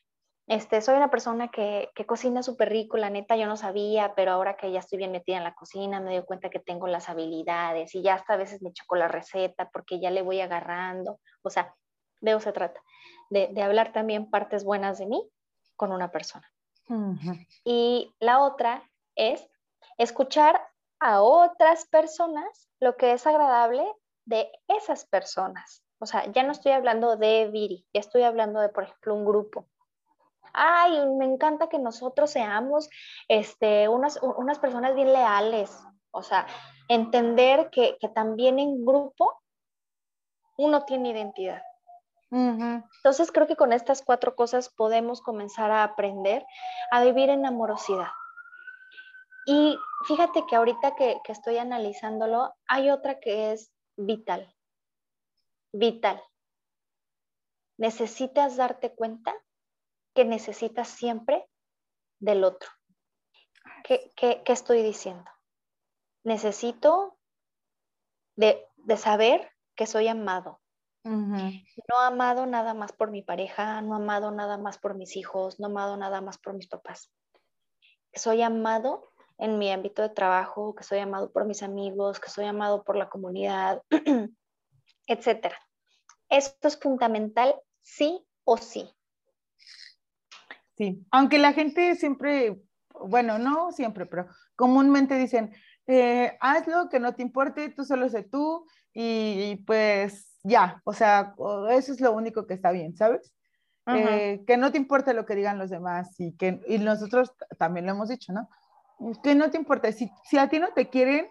este, 0.48 0.81
soy 0.83 0.96
una 0.96 1.11
persona 1.11 1.48
que, 1.48 1.90
que 1.94 2.05
cocina 2.05 2.42
súper 2.42 2.70
rico, 2.70 2.96
la 2.96 3.11
neta 3.11 3.37
yo 3.37 3.46
no 3.46 3.57
sabía, 3.57 4.14
pero 4.16 4.33
ahora 4.33 4.57
que 4.57 4.72
ya 4.72 4.81
estoy 4.81 4.98
bien 4.98 5.12
metida 5.12 5.37
en 5.37 5.44
la 5.44 5.55
cocina, 5.55 6.00
me 6.00 6.12
doy 6.14 6.24
cuenta 6.24 6.50
que 6.50 6.59
tengo 6.59 6.88
las 6.88 7.09
habilidades 7.09 7.94
y 7.94 8.02
ya 8.02 8.14
hasta 8.14 8.35
a 8.35 8.37
veces 8.37 8.61
me 8.61 8.72
choco 8.72 8.96
la 8.96 9.07
receta 9.07 9.70
porque 9.72 10.00
ya 10.00 10.11
le 10.11 10.22
voy 10.22 10.40
agarrando. 10.40 11.20
O 11.42 11.50
sea, 11.50 11.74
de 12.20 12.33
eso 12.33 12.40
se 12.40 12.52
trata, 12.52 12.81
de, 13.31 13.48
de 13.52 13.62
hablar 13.62 13.92
también 13.92 14.31
partes 14.31 14.64
buenas 14.64 14.98
de 14.98 15.07
mí 15.07 15.31
con 15.76 15.92
una 15.92 16.11
persona. 16.11 16.50
Y 17.64 18.14
la 18.18 18.40
otra 18.40 18.83
es 19.14 19.48
escuchar 20.02 20.60
a 21.00 21.22
otras 21.22 21.86
personas 21.86 22.68
lo 22.80 22.96
que 22.96 23.12
es 23.12 23.26
agradable 23.26 23.84
de 24.24 24.50
esas 24.68 25.04
personas. 25.04 25.82
O 25.98 26.06
sea, 26.06 26.30
ya 26.32 26.42
no 26.42 26.52
estoy 26.52 26.72
hablando 26.72 27.16
de 27.16 27.48
Viri, 27.48 27.86
ya 27.92 28.00
estoy 28.00 28.22
hablando 28.22 28.60
de, 28.60 28.68
por 28.68 28.84
ejemplo, 28.84 29.14
un 29.14 29.24
grupo. 29.24 29.66
Ay, 30.52 31.08
me 31.16 31.24
encanta 31.24 31.68
que 31.68 31.78
nosotros 31.78 32.30
seamos 32.30 32.90
este, 33.28 33.88
unas, 33.88 34.20
unas 34.22 34.58
personas 34.58 34.94
bien 34.94 35.12
leales. 35.12 35.76
O 36.10 36.22
sea, 36.22 36.46
entender 36.88 37.70
que, 37.70 37.96
que 38.00 38.08
también 38.08 38.58
en 38.58 38.84
grupo 38.84 39.40
uno 40.58 40.84
tiene 40.84 41.10
identidad. 41.10 41.62
Entonces 42.30 43.30
creo 43.30 43.46
que 43.46 43.56
con 43.56 43.74
estas 43.74 44.02
cuatro 44.02 44.34
cosas 44.34 44.70
podemos 44.70 45.20
comenzar 45.20 45.70
a 45.70 45.84
aprender 45.84 46.46
a 46.90 47.02
vivir 47.04 47.28
en 47.28 47.44
amorosidad. 47.44 48.08
Y 49.46 49.76
fíjate 50.07 50.46
que 50.46 50.57
ahorita 50.57 50.94
que, 50.94 51.20
que 51.24 51.33
estoy 51.33 51.59
analizándolo, 51.59 52.55
hay 52.66 52.90
otra 52.90 53.18
que 53.18 53.52
es 53.52 53.72
vital. 53.96 54.55
Vital. 55.72 56.22
Necesitas 57.78 58.57
darte 58.57 58.94
cuenta 58.94 59.35
que 60.14 60.24
necesitas 60.24 60.88
siempre 60.88 61.48
del 62.20 62.44
otro. 62.44 62.68
¿Qué, 63.85 64.12
qué, 64.16 64.42
qué 64.44 64.52
estoy 64.52 64.83
diciendo? 64.83 65.31
Necesito 66.24 67.18
de, 68.37 68.64
de, 68.76 68.96
saber 68.96 69.50
que 69.74 69.87
soy 69.87 70.07
amado, 70.09 70.61
no 71.05 71.98
amado 71.98 72.46
nada 72.46 72.74
más 72.74 72.92
por 72.92 73.11
mi 73.11 73.22
pareja, 73.22 73.81
no 73.83 73.96
amado 73.96 74.31
nada 74.31 74.57
más 74.57 74.78
por 74.78 74.94
mis 74.94 75.16
hijos, 75.16 75.59
no 75.59 75.66
amado 75.66 75.96
nada 75.96 76.20
más 76.20 76.38
por 76.38 76.55
mis 76.55 76.68
papás. 76.68 77.11
Soy 78.14 78.42
amado 78.42 79.12
en 79.38 79.58
mi 79.58 79.70
ámbito 79.70 80.02
de 80.02 80.08
trabajo, 80.08 80.74
que 80.74 80.84
soy 80.84 80.98
amado 80.98 81.30
por 81.32 81.44
mis 81.44 81.62
amigos, 81.62 82.20
que 82.20 82.30
soy 82.30 82.46
amado 82.46 82.84
por 82.84 82.96
la 82.96 83.08
comunidad, 83.08 83.82
etcétera. 85.06 85.56
Esto 86.28 86.68
es 86.68 86.78
fundamental, 86.78 87.54
sí 87.82 88.24
o 88.44 88.56
sí. 88.56 88.88
Sí, 90.76 91.04
aunque 91.10 91.38
la 91.38 91.52
gente 91.52 91.94
siempre, 91.96 92.62
bueno, 93.04 93.38
no 93.38 93.72
siempre, 93.72 94.06
pero 94.06 94.26
comúnmente 94.56 95.16
dicen, 95.16 95.54
eh, 95.86 96.36
hazlo, 96.40 96.88
que 96.88 97.00
no 97.00 97.14
te 97.14 97.22
importe, 97.22 97.68
tú 97.70 97.84
solo 97.84 98.08
sé 98.08 98.22
tú, 98.22 98.66
y 98.94 99.56
pues 99.66 100.38
ya, 100.42 100.80
o 100.84 100.92
sea, 100.92 101.34
eso 101.70 101.92
es 101.92 102.00
lo 102.00 102.12
único 102.12 102.46
que 102.46 102.54
está 102.54 102.72
bien, 102.72 102.96
¿sabes? 102.96 103.32
Eh, 103.86 104.44
que 104.46 104.56
no 104.56 104.70
te 104.70 104.78
importe 104.78 105.12
lo 105.12 105.26
que 105.26 105.34
digan 105.34 105.58
los 105.58 105.68
demás 105.68 106.14
y 106.20 106.36
que 106.36 106.60
y 106.68 106.78
nosotros 106.78 107.32
también 107.58 107.84
lo 107.84 107.92
hemos 107.92 108.08
dicho, 108.08 108.32
¿no? 108.32 108.48
Que 109.22 109.35
no 109.35 109.50
te 109.50 109.59
importe, 109.59 109.92
si, 109.92 110.11
si 110.24 110.38
a 110.38 110.48
ti 110.48 110.59
no 110.59 110.68
te 110.74 110.88
quieren, 110.88 111.26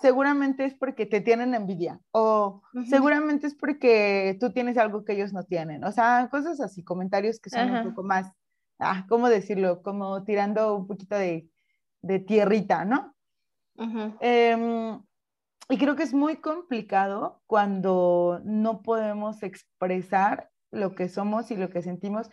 seguramente 0.00 0.64
es 0.64 0.74
porque 0.74 1.06
te 1.06 1.20
tienen 1.20 1.54
envidia 1.54 2.00
o 2.12 2.62
seguramente 2.88 3.46
es 3.46 3.54
porque 3.54 4.36
tú 4.38 4.52
tienes 4.52 4.76
algo 4.78 5.04
que 5.04 5.14
ellos 5.14 5.32
no 5.32 5.42
tienen, 5.42 5.84
o 5.84 5.92
sea, 5.92 6.28
cosas 6.30 6.60
así, 6.60 6.84
comentarios 6.84 7.40
que 7.40 7.50
son 7.50 7.70
un 7.70 7.84
poco 7.84 8.02
más, 8.02 8.30
ah, 8.78 9.06
¿cómo 9.08 9.28
decirlo? 9.28 9.82
Como 9.82 10.24
tirando 10.24 10.76
un 10.76 10.86
poquito 10.86 11.16
de, 11.16 11.48
de 12.02 12.18
tierrita, 12.20 12.84
¿no? 12.84 13.14
Eh, 14.20 14.98
y 15.70 15.76
creo 15.76 15.96
que 15.96 16.02
es 16.02 16.14
muy 16.14 16.36
complicado 16.36 17.42
cuando 17.46 18.40
no 18.44 18.82
podemos 18.82 19.42
expresar 19.42 20.50
lo 20.70 20.94
que 20.94 21.08
somos 21.08 21.50
y 21.50 21.56
lo 21.56 21.68
que 21.68 21.82
sentimos 21.82 22.30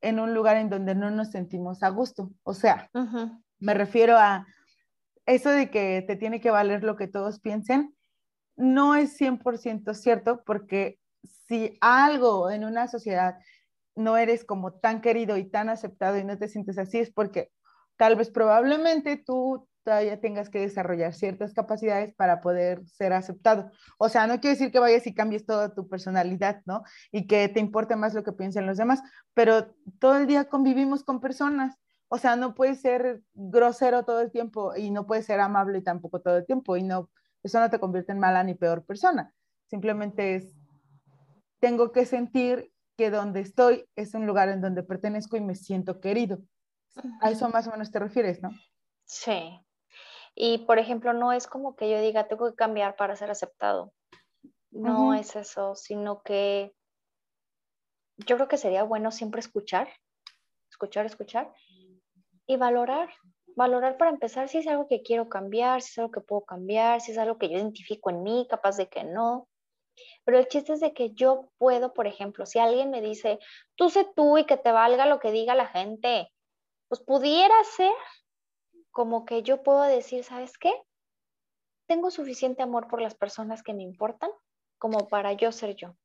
en 0.00 0.20
un 0.20 0.34
lugar 0.34 0.56
en 0.56 0.70
donde 0.70 0.94
no 0.94 1.10
nos 1.10 1.30
sentimos 1.32 1.82
a 1.82 1.88
gusto. 1.88 2.30
O 2.44 2.54
sea, 2.54 2.88
me 3.58 3.74
refiero 3.74 4.16
a 4.16 4.46
eso 5.26 5.50
de 5.50 5.70
que 5.70 6.04
te 6.06 6.16
tiene 6.16 6.40
que 6.40 6.50
valer 6.50 6.84
lo 6.84 6.96
que 6.96 7.08
todos 7.08 7.40
piensen, 7.40 7.94
no 8.56 8.94
es 8.94 9.16
100% 9.16 9.94
cierto 9.94 10.42
porque 10.44 10.98
si 11.48 11.76
algo 11.80 12.50
en 12.50 12.64
una 12.64 12.88
sociedad 12.88 13.36
no 13.94 14.16
eres 14.16 14.44
como 14.44 14.74
tan 14.74 15.00
querido 15.00 15.36
y 15.36 15.48
tan 15.48 15.68
aceptado 15.68 16.18
y 16.18 16.24
no 16.24 16.38
te 16.38 16.48
sientes 16.48 16.78
así, 16.78 16.98
es 16.98 17.10
porque 17.10 17.50
tal 17.96 18.16
vez 18.16 18.30
probablemente 18.30 19.16
tú 19.16 19.66
todavía 19.86 20.20
tengas 20.20 20.50
que 20.50 20.58
desarrollar 20.58 21.14
ciertas 21.14 21.54
capacidades 21.54 22.12
para 22.12 22.40
poder 22.40 22.84
ser 22.86 23.12
aceptado. 23.12 23.70
O 23.98 24.08
sea, 24.08 24.26
no 24.26 24.40
quiere 24.40 24.56
decir 24.56 24.72
que 24.72 24.80
vayas 24.80 25.06
y 25.06 25.14
cambies 25.14 25.46
toda 25.46 25.74
tu 25.74 25.88
personalidad, 25.88 26.60
¿no? 26.66 26.82
Y 27.12 27.28
que 27.28 27.48
te 27.48 27.60
importe 27.60 27.94
más 27.94 28.12
lo 28.12 28.24
que 28.24 28.32
piensen 28.32 28.66
los 28.66 28.78
demás, 28.78 29.00
pero 29.32 29.74
todo 30.00 30.16
el 30.16 30.26
día 30.26 30.48
convivimos 30.48 31.04
con 31.04 31.20
personas. 31.20 31.76
O 32.08 32.18
sea, 32.18 32.36
no 32.36 32.54
puedes 32.54 32.80
ser 32.80 33.22
grosero 33.34 34.04
todo 34.04 34.20
el 34.20 34.30
tiempo 34.30 34.76
y 34.76 34.90
no 34.90 35.06
puedes 35.06 35.26
ser 35.26 35.40
amable 35.40 35.82
tampoco 35.82 36.20
todo 36.20 36.36
el 36.36 36.46
tiempo 36.46 36.76
y 36.76 36.82
no, 36.82 37.10
eso 37.42 37.58
no 37.58 37.70
te 37.70 37.80
convierte 37.80 38.12
en 38.12 38.20
mala 38.20 38.44
ni 38.44 38.54
peor 38.54 38.84
persona. 38.84 39.34
Simplemente 39.66 40.36
es, 40.36 40.54
tengo 41.58 41.90
que 41.90 42.06
sentir 42.06 42.72
que 42.96 43.10
donde 43.10 43.40
estoy 43.40 43.88
es 43.96 44.14
un 44.14 44.26
lugar 44.26 44.48
en 44.48 44.60
donde 44.60 44.82
pertenezco 44.82 45.36
y 45.36 45.40
me 45.40 45.54
siento 45.54 46.00
querido. 46.00 46.38
A 47.20 47.30
eso 47.30 47.48
más 47.50 47.66
o 47.66 47.72
menos 47.72 47.90
te 47.90 47.98
refieres, 47.98 48.40
¿no? 48.40 48.50
Sí, 49.04 49.60
y, 50.38 50.58
por 50.58 50.78
ejemplo, 50.78 51.14
no 51.14 51.32
es 51.32 51.46
como 51.46 51.76
que 51.76 51.90
yo 51.90 51.98
diga, 51.98 52.28
tengo 52.28 52.50
que 52.50 52.54
cambiar 52.54 52.94
para 52.94 53.16
ser 53.16 53.30
aceptado. 53.30 53.94
No 54.70 55.14
es 55.14 55.34
eso, 55.34 55.74
sino 55.74 56.22
que 56.22 56.74
yo 58.18 58.36
creo 58.36 58.46
que 58.46 58.58
sería 58.58 58.82
bueno 58.82 59.10
siempre 59.10 59.40
escuchar, 59.40 59.88
escuchar, 60.68 61.06
escuchar 61.06 61.54
y 62.46 62.56
valorar. 62.56 63.08
Valorar 63.56 63.96
para 63.96 64.10
empezar 64.10 64.48
si 64.48 64.58
es 64.58 64.66
algo 64.66 64.86
que 64.86 65.02
quiero 65.02 65.28
cambiar, 65.28 65.80
si 65.80 65.92
es 65.92 65.98
algo 65.98 66.10
que 66.10 66.20
puedo 66.20 66.44
cambiar, 66.44 67.00
si 67.00 67.12
es 67.12 67.18
algo 67.18 67.38
que 67.38 67.48
yo 67.48 67.56
identifico 67.56 68.10
en 68.10 68.22
mí, 68.22 68.46
capaz 68.50 68.76
de 68.76 68.88
que 68.88 69.04
no. 69.04 69.48
Pero 70.24 70.38
el 70.38 70.48
chiste 70.48 70.74
es 70.74 70.80
de 70.80 70.92
que 70.92 71.12
yo 71.14 71.48
puedo, 71.56 71.94
por 71.94 72.06
ejemplo, 72.06 72.44
si 72.44 72.58
alguien 72.58 72.90
me 72.90 73.00
dice, 73.00 73.38
tú 73.74 73.88
sé 73.88 74.06
tú 74.14 74.36
y 74.36 74.44
que 74.44 74.58
te 74.58 74.72
valga 74.72 75.06
lo 75.06 75.20
que 75.20 75.32
diga 75.32 75.54
la 75.54 75.68
gente, 75.68 76.30
pues 76.88 77.00
pudiera 77.00 77.54
ser 77.64 77.94
como 78.90 79.24
que 79.24 79.42
yo 79.42 79.62
puedo 79.62 79.82
decir, 79.82 80.24
¿sabes 80.24 80.58
qué? 80.58 80.72
Tengo 81.86 82.10
suficiente 82.10 82.62
amor 82.62 82.88
por 82.88 83.00
las 83.00 83.14
personas 83.14 83.62
que 83.62 83.74
me 83.74 83.82
importan 83.82 84.30
como 84.78 85.08
para 85.08 85.32
yo 85.32 85.52
ser 85.52 85.76
yo. 85.76 85.96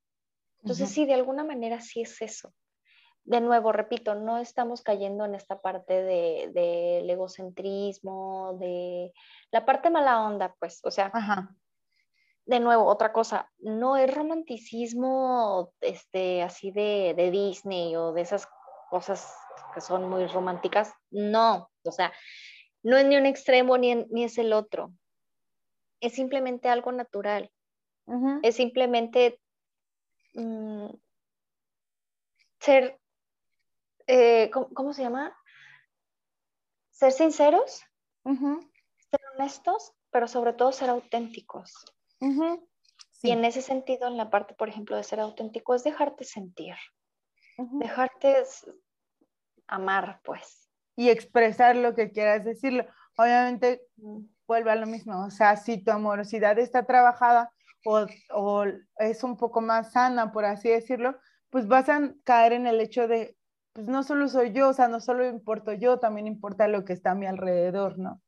Entonces, 0.61 0.89
sí, 0.89 1.05
de 1.05 1.15
alguna 1.15 1.43
manera 1.43 1.81
sí 1.81 2.01
es 2.01 2.21
eso. 2.21 2.53
De 3.23 3.39
nuevo, 3.39 3.71
repito, 3.71 4.15
no 4.15 4.37
estamos 4.37 4.81
cayendo 4.81 5.25
en 5.25 5.35
esta 5.35 5.61
parte 5.61 6.01
del 6.01 6.53
de, 6.53 7.11
egocentrismo, 7.11 8.57
de 8.59 9.13
la 9.51 9.65
parte 9.65 9.89
mala 9.89 10.21
onda, 10.21 10.55
pues, 10.59 10.79
o 10.83 10.91
sea, 10.91 11.11
de 12.45 12.59
nuevo, 12.59 12.85
otra 12.85 13.13
cosa, 13.13 13.49
no 13.59 13.95
es 13.95 14.13
romanticismo 14.13 15.73
este, 15.81 16.41
así 16.41 16.71
de, 16.71 17.13
de 17.15 17.29
Disney 17.29 17.95
o 17.95 18.11
de 18.11 18.21
esas 18.21 18.47
cosas 18.89 19.33
que 19.73 19.81
son 19.81 20.09
muy 20.09 20.25
románticas, 20.25 20.93
no, 21.11 21.69
o 21.83 21.91
sea, 21.91 22.11
no 22.83 22.97
es 22.97 23.05
ni 23.05 23.17
un 23.17 23.25
extremo 23.25 23.77
ni, 23.77 23.95
ni 23.95 24.23
es 24.23 24.37
el 24.37 24.53
otro. 24.53 24.91
Es 25.99 26.13
simplemente 26.13 26.69
algo 26.69 26.91
natural. 26.91 27.51
Es 28.41 28.55
simplemente 28.55 29.39
mm, 30.33 30.87
ser, 32.59 32.99
eh, 34.13 34.51
¿cómo, 34.51 34.91
se 34.93 35.03
llama? 35.03 35.33
Ser 36.89 37.13
sinceros, 37.13 37.81
ser 38.25 39.21
honestos, 39.33 39.93
pero 40.09 40.27
sobre 40.27 40.51
todo 40.51 40.73
ser 40.73 40.89
auténticos. 40.89 41.85
Y 43.23 43.31
en 43.31 43.45
ese 43.45 43.61
sentido, 43.61 44.09
en 44.09 44.17
la 44.17 44.29
parte, 44.29 44.53
por 44.53 44.67
ejemplo, 44.67 44.97
de 44.97 45.03
ser 45.05 45.21
auténtico, 45.21 45.75
es 45.75 45.85
dejarte 45.85 46.25
sentir, 46.25 46.75
dejarte 47.57 48.43
amar, 49.67 50.19
pues. 50.25 50.69
Y 50.97 51.09
expresar 51.09 51.77
lo 51.77 51.95
que 51.95 52.11
quieras 52.11 52.43
decirlo. 52.43 52.85
Obviamente 53.17 53.81
vuelve 54.45 54.71
a 54.71 54.75
lo 54.75 54.87
mismo, 54.87 55.25
o 55.25 55.31
sea, 55.31 55.55
si 55.55 55.81
tu 55.81 55.91
amorosidad 55.91 56.59
está 56.59 56.85
trabajada 56.85 57.53
o, 57.85 58.05
o, 58.33 58.65
es 58.97 59.23
un 59.23 59.37
poco 59.37 59.61
más 59.61 59.93
sana, 59.93 60.33
por 60.33 60.43
así 60.43 60.67
decirlo, 60.67 61.17
pues 61.49 61.67
vas 61.69 61.87
a 61.87 62.13
caer 62.25 62.51
en 62.51 62.67
el 62.67 62.81
hecho 62.81 63.07
de, 63.07 63.37
pues 63.73 63.87
no 63.87 64.03
solo 64.03 64.27
soy 64.27 64.51
yo, 64.51 64.69
o 64.69 64.73
sea, 64.73 64.87
no 64.87 64.99
solo 64.99 65.27
importo 65.27 65.73
yo, 65.73 65.99
también 65.99 66.27
importa 66.27 66.67
lo 66.67 66.85
que 66.85 66.93
está 66.93 67.11
a 67.11 67.15
mi 67.15 67.25
alrededor, 67.25 67.97
¿no? 67.97 68.21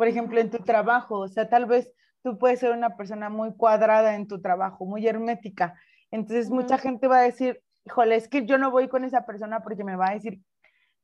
por 0.00 0.08
ejemplo, 0.08 0.40
en 0.40 0.48
tu 0.48 0.60
trabajo, 0.60 1.18
o 1.18 1.28
sea, 1.28 1.50
tal 1.50 1.66
vez 1.66 1.92
tú 2.22 2.38
puedes 2.38 2.58
ser 2.58 2.72
una 2.72 2.96
persona 2.96 3.28
muy 3.28 3.54
cuadrada 3.54 4.14
en 4.14 4.26
tu 4.26 4.40
trabajo, 4.40 4.86
muy 4.86 5.06
hermética. 5.06 5.78
Entonces, 6.10 6.48
mucha 6.48 6.78
gente 6.78 7.06
va 7.06 7.18
a 7.18 7.22
decir, 7.24 7.60
híjole, 7.84 8.16
es 8.16 8.26
que 8.26 8.46
yo 8.46 8.56
no 8.56 8.70
voy 8.70 8.88
con 8.88 9.04
esa 9.04 9.26
persona 9.26 9.62
porque 9.62 9.84
me 9.84 9.96
va 9.96 10.08
a 10.08 10.14
decir 10.14 10.40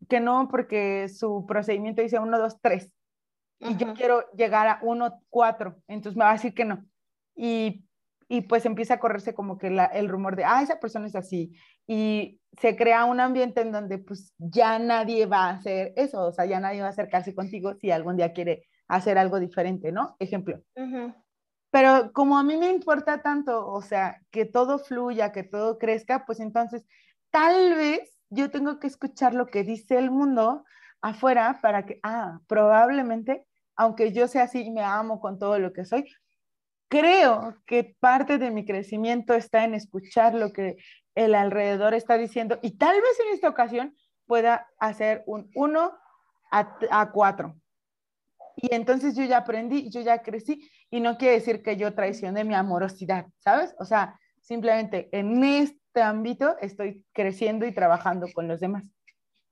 que 0.09 0.19
no, 0.19 0.49
porque 0.49 1.11
su 1.11 1.45
procedimiento 1.47 2.01
dice 2.01 2.19
1, 2.19 2.39
2, 2.39 2.61
3. 2.63 2.91
Y 3.59 3.77
yo 3.77 3.93
quiero 3.93 4.33
llegar 4.33 4.67
a 4.67 4.79
1, 4.81 5.21
4. 5.29 5.77
Entonces 5.89 6.17
me 6.17 6.25
va 6.25 6.31
a 6.31 6.37
decir 6.37 6.55
que 6.55 6.65
no. 6.65 6.83
Y, 7.35 7.85
y 8.29 8.41
pues 8.41 8.65
empieza 8.65 8.95
a 8.95 8.99
correrse 8.99 9.35
como 9.35 9.59
que 9.59 9.69
la, 9.69 9.85
el 9.85 10.09
rumor 10.09 10.37
de, 10.37 10.47
ah, 10.47 10.63
esa 10.63 10.81
persona 10.81 11.07
es 11.07 11.17
así. 11.17 11.53
Y 11.87 12.41
se 12.59 12.77
crea 12.77 13.05
un 13.05 13.21
ambiente 13.21 13.61
en 13.61 13.73
donde 13.73 13.99
pues 13.99 14.33
ya 14.39 14.79
nadie 14.79 15.27
va 15.27 15.47
a 15.47 15.51
hacer 15.51 15.93
eso, 15.97 16.23
o 16.23 16.33
sea, 16.33 16.47
ya 16.47 16.59
nadie 16.59 16.81
va 16.81 16.89
a 16.89 16.91
acercarse 16.91 17.35
contigo 17.35 17.75
si 17.75 17.91
algún 17.91 18.17
día 18.17 18.33
quiere 18.33 18.67
hacer 18.89 19.19
algo 19.19 19.39
diferente, 19.41 19.93
¿no? 19.93 20.17
Ejemplo. 20.19 20.63
Pero 21.71 22.13
como 22.13 22.39
a 22.39 22.43
mí 22.43 22.57
me 22.57 22.71
importa 22.71 23.21
tanto, 23.21 23.69
o 23.69 23.83
sea, 23.83 24.21
que 24.31 24.47
todo 24.47 24.79
fluya, 24.79 25.33
que 25.33 25.43
todo 25.43 25.79
crezca, 25.79 26.25
pues 26.25 26.41
entonces 26.41 26.87
tal 27.31 27.75
vez 27.75 28.17
yo 28.31 28.51
tengo 28.51 28.79
que 28.79 28.87
escuchar 28.87 29.35
lo 29.35 29.47
que 29.47 29.63
dice 29.63 29.99
el 29.99 30.11
mundo 30.11 30.65
afuera 31.03 31.59
para 31.61 31.85
que, 31.85 32.01
ah, 32.03 32.41
probablemente, 32.47 33.47
aunque 33.77 34.13
yo 34.13 34.27
sea 34.29 34.45
así 34.45 34.63
y 34.63 34.71
me 34.71 34.83
amo 34.83 35.21
con 35.21 35.39
todo 35.39 35.59
lo 35.59 35.73
que 35.73 35.85
soy, 35.85 36.07
creo 36.89 37.57
que 37.67 37.97
parte 38.01 38.39
de 38.39 38.51
mi 38.51 38.65
crecimiento 38.65 39.35
está 39.35 39.65
en 39.65 39.75
escuchar 39.75 40.35
lo 40.35 40.53
que 40.53 40.77
el 41.17 41.35
alrededor 41.35 41.95
está 41.95 42.17
diciendo 42.17 42.61
y 42.63 42.79
tal 42.79 43.01
vez 43.01 43.21
en 43.27 43.35
esta 43.35 43.49
ocasión 43.49 43.97
pueda 44.27 44.69
hacer 44.79 45.25
un 45.27 45.51
1 45.55 45.99
a 46.53 47.11
4, 47.13 47.57
y 48.57 48.75
entonces 48.75 49.15
yo 49.15 49.25
ya 49.25 49.39
aprendí, 49.39 49.91
yo 49.91 50.01
ya 50.01 50.23
crecí 50.23 50.69
y 50.91 51.01
no 51.01 51.19
quiere 51.19 51.35
decir 51.35 51.63
que 51.63 51.77
yo 51.77 51.95
traicioné 51.95 52.43
mi 52.43 52.55
amorosidad, 52.55 53.27
¿sabes? 53.39 53.75
O 53.79 53.85
sea, 53.85 54.19
simplemente 54.41 55.11
en 55.13 55.45
este 55.45 56.01
ámbito 56.01 56.57
estoy 56.61 57.05
creciendo 57.13 57.67
y 57.67 57.75
trabajando 57.75 58.29
con 58.35 58.49
los 58.49 58.61
demás. 58.61 58.85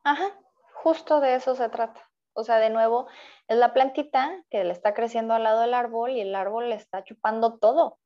Ajá, 0.04 0.32
justo 0.72 1.20
de 1.20 1.34
eso 1.34 1.54
se 1.54 1.68
trata. 1.68 2.00
O 2.32 2.44
sea, 2.44 2.56
de 2.56 2.70
nuevo, 2.70 3.06
es 3.46 3.58
la 3.58 3.74
plantita 3.74 4.42
que 4.50 4.64
le 4.64 4.72
está 4.72 4.94
creciendo 4.94 5.34
al 5.34 5.44
lado 5.44 5.60
del 5.60 5.74
árbol 5.74 6.10
y 6.10 6.20
el 6.20 6.34
árbol 6.34 6.70
le 6.70 6.76
está 6.76 7.04
chupando 7.04 7.58
todo. 7.58 7.98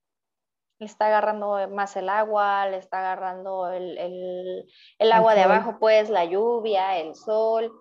Le 0.78 0.86
está 0.86 1.06
agarrando 1.06 1.68
más 1.70 1.96
el 1.96 2.08
agua, 2.08 2.68
le 2.68 2.76
está 2.76 2.98
agarrando 3.00 3.70
el, 3.70 4.66
el 4.98 5.12
agua 5.12 5.34
de 5.34 5.42
abajo, 5.42 5.78
pues 5.80 6.08
la 6.08 6.24
lluvia, 6.24 6.98
el 6.98 7.14
sol, 7.14 7.72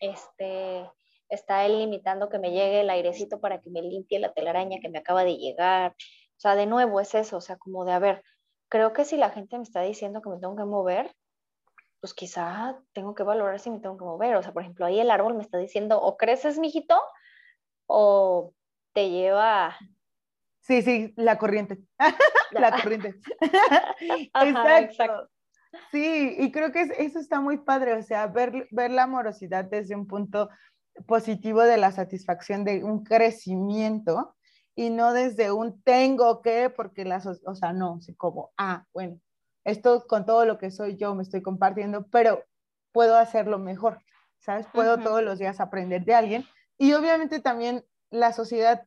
este, 0.00 0.90
está 1.28 1.66
él 1.66 1.78
limitando 1.78 2.28
que 2.28 2.38
me 2.38 2.50
llegue 2.50 2.80
el 2.80 2.90
airecito 2.90 3.40
para 3.40 3.60
que 3.60 3.70
me 3.70 3.82
limpie 3.82 4.18
la 4.18 4.32
telaraña 4.32 4.78
que 4.80 4.88
me 4.88 4.98
acaba 4.98 5.24
de 5.24 5.36
llegar. 5.36 5.92
O 5.92 6.40
sea, 6.40 6.54
de 6.54 6.66
nuevo 6.66 7.00
es 7.00 7.14
eso, 7.14 7.38
o 7.38 7.40
sea, 7.40 7.56
como 7.56 7.84
de, 7.84 7.92
a 7.92 7.98
ver, 7.98 8.22
creo 8.68 8.92
que 8.92 9.04
si 9.04 9.16
la 9.16 9.30
gente 9.30 9.56
me 9.56 9.62
está 9.62 9.80
diciendo 9.82 10.20
que 10.22 10.30
me 10.30 10.38
tengo 10.38 10.56
que 10.56 10.64
mover, 10.64 11.14
pues 12.00 12.14
quizá 12.14 12.78
tengo 12.92 13.14
que 13.14 13.22
valorar 13.22 13.58
si 13.58 13.70
me 13.70 13.80
tengo 13.80 13.96
que 13.96 14.04
mover. 14.04 14.36
O 14.36 14.42
sea, 14.42 14.52
por 14.52 14.62
ejemplo, 14.62 14.86
ahí 14.86 15.00
el 15.00 15.10
árbol 15.10 15.34
me 15.34 15.42
está 15.42 15.58
diciendo, 15.58 16.00
o 16.00 16.16
creces, 16.16 16.58
mijito, 16.58 17.00
o 17.86 18.52
te 18.92 19.10
lleva... 19.10 19.76
Sí, 20.66 20.82
sí, 20.82 21.14
la 21.16 21.38
corriente. 21.38 21.78
la 22.50 22.70
corriente. 22.82 23.14
exacto. 24.34 25.28
Sí, 25.92 26.34
y 26.38 26.50
creo 26.50 26.72
que 26.72 26.82
eso 26.98 27.18
está 27.18 27.40
muy 27.40 27.58
padre, 27.58 27.94
o 27.94 28.02
sea, 28.02 28.26
ver, 28.28 28.66
ver 28.70 28.90
la 28.90 29.04
amorosidad 29.04 29.64
desde 29.64 29.94
un 29.94 30.06
punto 30.06 30.48
positivo 31.06 31.62
de 31.62 31.76
la 31.76 31.92
satisfacción 31.92 32.64
de 32.64 32.82
un 32.82 33.04
crecimiento 33.04 34.34
y 34.74 34.90
no 34.90 35.12
desde 35.12 35.52
un 35.52 35.82
tengo 35.82 36.40
que, 36.40 36.70
porque 36.70 37.04
las, 37.04 37.26
o 37.26 37.54
sea, 37.54 37.72
no, 37.72 37.98
como, 38.16 38.52
ah, 38.56 38.86
bueno, 38.94 39.20
esto 39.64 40.06
con 40.06 40.24
todo 40.24 40.46
lo 40.46 40.58
que 40.58 40.70
soy 40.70 40.96
yo 40.96 41.14
me 41.14 41.22
estoy 41.22 41.42
compartiendo, 41.42 42.06
pero 42.08 42.44
puedo 42.92 43.16
hacerlo 43.16 43.58
mejor, 43.58 43.98
¿sabes? 44.38 44.66
Puedo 44.72 44.98
todos 44.98 45.22
los 45.22 45.38
días 45.38 45.60
aprender 45.60 46.04
de 46.04 46.14
alguien. 46.14 46.44
Y 46.78 46.94
obviamente 46.94 47.40
también 47.40 47.84
la 48.10 48.32
sociedad, 48.32 48.86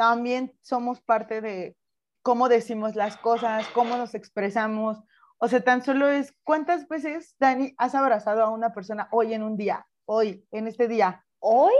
también 0.00 0.50
somos 0.62 1.02
parte 1.02 1.42
de 1.42 1.76
cómo 2.22 2.48
decimos 2.48 2.96
las 2.96 3.18
cosas, 3.18 3.68
cómo 3.74 3.98
nos 3.98 4.14
expresamos. 4.14 4.96
O 5.36 5.46
sea, 5.46 5.62
tan 5.62 5.84
solo 5.84 6.08
es, 6.08 6.34
¿cuántas 6.42 6.88
veces, 6.88 7.36
Dani, 7.38 7.74
has 7.76 7.94
abrazado 7.94 8.42
a 8.42 8.48
una 8.48 8.72
persona 8.72 9.08
hoy 9.10 9.34
en 9.34 9.42
un 9.42 9.58
día, 9.58 9.86
hoy, 10.06 10.42
en 10.52 10.68
este 10.68 10.88
día? 10.88 11.22
¿Hoy? 11.38 11.74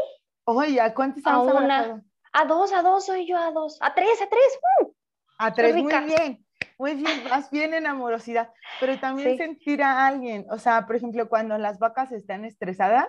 Hoy, 0.44 0.78
¿a 0.78 0.92
cuántos 0.92 1.24
a 1.24 1.38
una, 1.40 2.04
A 2.35 2.44
dos, 2.44 2.74
a 2.74 2.83
dos, 2.83 3.06
soy 3.06 3.26
yo 3.26 3.38
a 3.38 3.52
dos. 3.52 3.78
A 3.80 3.94
tres, 3.94 4.20
a 4.20 4.28
tres. 4.28 4.61
¡uh! 4.83 4.92
A 5.38 5.54
tres, 5.54 5.74
muy 5.76 5.90
bien. 6.04 6.44
Muy 6.76 6.94
bien, 6.96 7.24
más 7.30 7.50
bien 7.50 7.72
en 7.72 7.87
amorosidad, 7.87 8.50
pero 8.80 8.98
también 8.98 9.38
sentir 9.38 9.83
a 9.83 10.06
alguien, 10.06 10.46
o 10.50 10.59
sea, 10.59 10.87
por 10.87 10.96
ejemplo, 10.96 11.28
cuando 11.28 11.56
las 11.59 11.78
vacas 11.78 12.11
están 12.12 12.46
estresadas, 12.46 13.09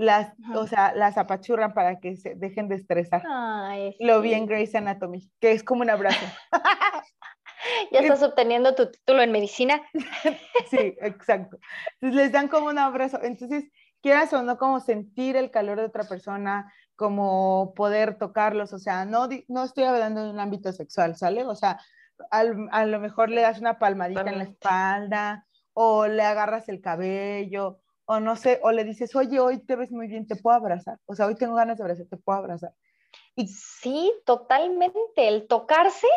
las, 0.00 0.32
o 0.54 0.66
sea, 0.66 0.94
las 0.94 1.18
apachurran 1.18 1.74
para 1.74 2.00
que 2.00 2.16
se 2.16 2.34
dejen 2.34 2.68
de 2.68 2.76
estresar. 2.76 3.22
Lo 4.00 4.22
vi 4.22 4.32
en 4.32 4.46
Grey's 4.46 4.74
Anatomy, 4.74 5.30
que 5.40 5.52
es 5.52 5.62
como 5.62 5.82
un 5.82 5.90
abrazo. 5.90 6.24
ya 7.92 8.00
estás 8.00 8.22
obteniendo 8.22 8.74
tu 8.74 8.90
título 8.90 9.20
en 9.20 9.30
medicina. 9.30 9.82
sí, 10.70 10.96
exacto. 11.02 11.58
Entonces 12.00 12.16
les 12.16 12.32
dan 12.32 12.48
como 12.48 12.68
un 12.68 12.78
abrazo. 12.78 13.20
Entonces, 13.22 13.64
quieras 14.00 14.32
o 14.32 14.42
no, 14.42 14.56
como 14.56 14.80
sentir 14.80 15.36
el 15.36 15.50
calor 15.50 15.78
de 15.78 15.84
otra 15.84 16.04
persona, 16.04 16.72
como 16.96 17.74
poder 17.76 18.16
tocarlos, 18.16 18.72
o 18.72 18.78
sea, 18.78 19.04
no, 19.04 19.28
no 19.48 19.64
estoy 19.64 19.84
hablando 19.84 20.24
de 20.24 20.30
un 20.30 20.40
ámbito 20.40 20.72
sexual, 20.72 21.14
¿sale? 21.16 21.44
O 21.44 21.54
sea, 21.54 21.78
a 22.30 22.86
lo 22.86 23.00
mejor 23.00 23.28
le 23.28 23.42
das 23.42 23.60
una 23.60 23.78
palmadita 23.78 24.30
en 24.30 24.38
la 24.38 24.44
espalda 24.44 25.46
o 25.74 26.06
le 26.06 26.22
agarras 26.22 26.70
el 26.70 26.80
cabello 26.80 27.80
o 28.10 28.20
no 28.20 28.36
sé, 28.36 28.60
o 28.62 28.72
le 28.72 28.84
dices, 28.84 29.14
oye, 29.14 29.38
hoy 29.38 29.58
te 29.58 29.76
ves 29.76 29.90
muy 29.92 30.08
bien, 30.08 30.26
te 30.26 30.36
puedo 30.36 30.56
abrazar, 30.56 30.98
o 31.06 31.14
sea, 31.14 31.26
hoy 31.26 31.36
tengo 31.36 31.54
ganas 31.54 31.78
de 31.78 31.84
abrazar, 31.84 32.06
te 32.06 32.16
puedo 32.16 32.38
abrazar. 32.38 32.72
Y 33.36 33.46
sí, 33.48 34.12
totalmente, 34.24 35.28
el 35.28 35.46
tocarse 35.46 36.08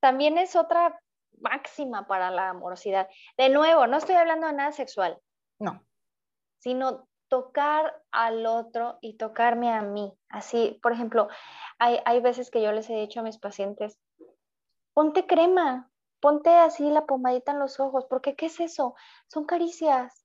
también 0.00 0.38
es 0.38 0.56
otra 0.56 0.98
máxima 1.40 2.06
para 2.06 2.30
la 2.30 2.50
amorosidad. 2.50 3.08
De 3.36 3.48
nuevo, 3.48 3.86
no 3.86 3.96
estoy 3.96 4.16
hablando 4.16 4.46
de 4.46 4.52
nada 4.54 4.72
sexual. 4.72 5.18
No 5.58 5.82
sino 6.58 7.08
tocar 7.28 8.02
al 8.10 8.46
otro 8.46 8.98
y 9.00 9.16
tocarme 9.16 9.72
a 9.72 9.82
mí. 9.82 10.12
Así, 10.28 10.78
por 10.82 10.92
ejemplo, 10.92 11.28
hay, 11.78 12.00
hay 12.04 12.20
veces 12.20 12.50
que 12.50 12.62
yo 12.62 12.72
les 12.72 12.88
he 12.90 12.96
dicho 12.96 13.20
a 13.20 13.22
mis 13.22 13.38
pacientes, 13.38 13.98
ponte 14.94 15.26
crema, 15.26 15.90
ponte 16.20 16.50
así 16.50 16.90
la 16.90 17.06
pomadita 17.06 17.52
en 17.52 17.58
los 17.58 17.80
ojos, 17.80 18.06
porque 18.08 18.34
¿qué 18.34 18.46
es 18.46 18.60
eso? 18.60 18.94
Son 19.28 19.44
caricias. 19.44 20.24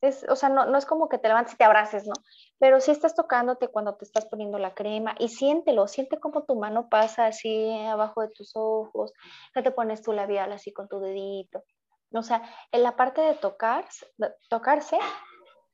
Es, 0.00 0.26
o 0.28 0.36
sea, 0.36 0.48
no, 0.48 0.66
no, 0.66 0.76
es 0.76 0.86
como 0.86 1.08
que 1.08 1.18
te 1.18 1.28
levantes 1.28 1.54
y 1.54 1.56
te 1.56 1.64
abraces, 1.64 2.06
¿no? 2.06 2.14
Pero 2.58 2.80
sí 2.80 2.90
estás 2.90 3.14
tocándote 3.14 3.68
cuando 3.68 3.96
te 3.96 4.04
estás 4.04 4.26
poniendo 4.26 4.58
la 4.58 4.74
crema 4.74 5.14
y 5.18 5.28
siéntelo, 5.28 5.88
siente 5.88 6.18
cómo 6.18 6.44
tu 6.44 6.56
mano 6.56 6.88
pasa 6.88 7.26
así 7.26 7.72
abajo 7.86 8.22
de 8.22 8.28
tus 8.28 8.52
ojos, 8.54 9.12
que 9.54 9.62
te 9.62 9.70
pones 9.70 10.02
tu 10.02 10.12
labial 10.12 10.52
así 10.52 10.72
con 10.72 10.88
tu 10.88 11.00
dedito. 11.00 11.62
O 12.12 12.22
sea, 12.22 12.42
en 12.72 12.82
la 12.82 12.96
parte 12.96 13.20
de 13.20 13.34
tocar, 13.34 13.86
tocarse 14.48 14.98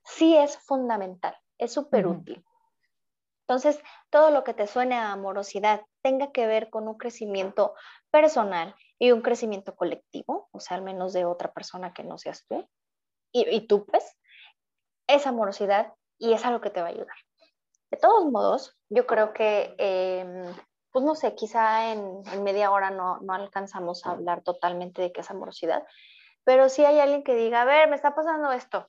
sí 0.04 0.37
es 0.37 0.56
fundamental, 0.58 1.37
es 1.58 1.72
súper 1.72 2.06
útil. 2.06 2.44
Entonces, 3.46 3.82
todo 4.11 4.30
lo 4.30 4.44
que 4.44 4.54
te 4.54 4.66
suene 4.66 4.94
a 4.94 5.12
amorosidad 5.12 5.82
tenga 6.00 6.32
que 6.32 6.46
ver 6.46 6.70
con 6.70 6.88
un 6.88 6.96
crecimiento 6.96 7.74
personal 8.11 8.74
y 8.98 9.12
un 9.12 9.20
crecimiento 9.20 9.74
colectivo, 9.74 10.48
o 10.52 10.61
sea, 10.61 10.76
al 10.76 10.82
menos 10.82 11.12
de 11.12 11.24
otra 11.24 11.52
persona 11.52 11.92
que 11.92 12.04
no 12.04 12.18
seas 12.18 12.46
tú, 12.48 12.66
y, 13.33 13.66
tú 13.66 13.87
pues, 13.87 14.05
es 15.07 15.27
amorosidad 15.27 15.95
y 16.18 16.33
es 16.33 16.45
algo 16.45 16.61
que 16.61 16.71
te 16.71 16.81
va 16.81 16.88
a 16.88 16.90
ayudar. 16.90 17.16
De 17.90 17.97
todos 17.97 18.31
modos, 18.31 18.77
yo 18.88 19.07
creo 19.07 19.33
que, 19.33 19.75
em, 19.79 20.45
pues 20.90 21.05
no 21.05 21.14
sé, 21.14 21.35
quizá 21.35 21.92
en, 21.92 22.23
media 22.42 22.71
hora 22.71 22.90
no, 22.90 23.18
no, 23.21 23.35
alcanzamos 23.35 24.07
a 24.07 24.12
hablar 24.12 24.42
totalmente 24.42 25.03
de 25.03 25.12
qué 25.12 25.23
es 25.23 25.31
amorosidad, 25.31 25.83
pero 26.45 26.68
si 26.68 26.85
hay 26.85 26.99
alguien 26.99 27.23
que 27.23 27.35
diga, 27.35 27.62
a 27.62 27.64
ver, 27.64 27.88
me 27.88 27.97
está 27.97 28.14
pasando 28.14 28.53
esto, 28.53 28.88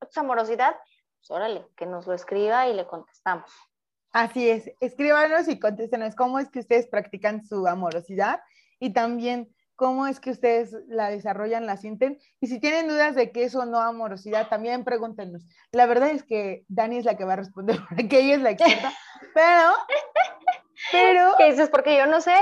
¿es 0.00 0.16
amorosidad? 0.16 0.76
Pues 1.18 1.30
órale, 1.30 1.66
que 1.76 1.86
nos 1.86 2.06
lo 2.06 2.14
escriba 2.14 2.68
y 2.68 2.74
le 2.74 2.86
contestamos. 2.86 3.50
Así 4.12 4.50
es, 4.50 4.70
escríbanos 4.80 5.48
y 5.48 5.58
contéstenos 5.58 6.14
cómo 6.14 6.38
es 6.38 6.50
que 6.50 6.58
ustedes 6.58 6.86
practican 6.86 7.44
su 7.44 7.66
amorosidad 7.66 8.42
y 8.78 8.92
también 8.92 9.54
cómo 9.82 10.06
es 10.06 10.20
que 10.20 10.30
ustedes 10.30 10.76
la 10.86 11.10
desarrollan, 11.10 11.66
la 11.66 11.76
sienten. 11.76 12.16
Y 12.38 12.46
si 12.46 12.60
tienen 12.60 12.86
dudas 12.86 13.16
de 13.16 13.32
qué 13.32 13.42
es 13.42 13.56
o 13.56 13.66
no 13.66 13.80
amorosidad, 13.80 14.46
también 14.46 14.84
pregúntenos. 14.84 15.44
La 15.72 15.86
verdad 15.86 16.10
es 16.10 16.22
que 16.22 16.64
Dani 16.68 16.98
es 16.98 17.04
la 17.04 17.16
que 17.16 17.24
va 17.24 17.32
a 17.32 17.42
responder, 17.42 17.80
porque 17.88 18.20
ella 18.20 18.36
es 18.36 18.42
la 18.42 18.50
experta, 18.50 18.92
pero... 19.34 19.72
pero 20.92 21.34
¿Qué 21.36 21.50
dices? 21.50 21.68
Porque 21.68 21.96
yo 21.96 22.06
no 22.06 22.20
sé. 22.20 22.36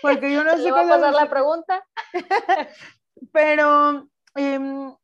Porque 0.00 0.32
yo 0.32 0.44
no 0.44 0.56
sé. 0.62 0.70
cómo 0.70 0.88
pasar 0.88 1.12
la 1.12 1.28
pregunta? 1.28 1.84
pero... 3.32 4.08
Em, 4.36 4.94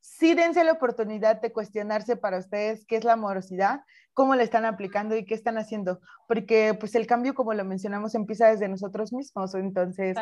sí 0.00 0.34
dense 0.34 0.62
la 0.62 0.70
oportunidad 0.70 1.40
de 1.40 1.52
cuestionarse 1.52 2.14
para 2.14 2.38
ustedes 2.38 2.86
qué 2.86 2.94
es 2.94 3.02
la 3.02 3.14
amorosidad, 3.14 3.80
cómo 4.14 4.34
la 4.34 4.42
están 4.42 4.64
aplicando 4.64 5.16
y 5.16 5.24
qué 5.24 5.34
están 5.34 5.58
haciendo, 5.58 6.00
porque 6.28 6.76
pues 6.78 6.94
el 6.94 7.06
cambio, 7.06 7.34
como 7.34 7.54
lo 7.54 7.64
mencionamos, 7.64 8.14
empieza 8.14 8.48
desde 8.48 8.68
nosotros 8.68 9.12
mismos. 9.12 9.54
Entonces, 9.54 10.16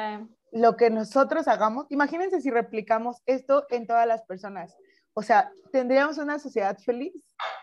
lo 0.53 0.77
que 0.77 0.91
nosotros 0.91 1.49
hagamos, 1.49 1.87
imagínense 1.91 2.41
si 2.41 2.51
replicamos 2.51 3.23
esto 3.27 3.67
en 3.71 3.87
todas 3.87 4.07
las 4.07 4.23
personas. 4.23 4.77
O 5.15 5.23
sea, 5.23 5.51
tendríamos 5.73 6.19
una 6.19 6.39
sociedad 6.39 6.79
feliz 6.79 7.13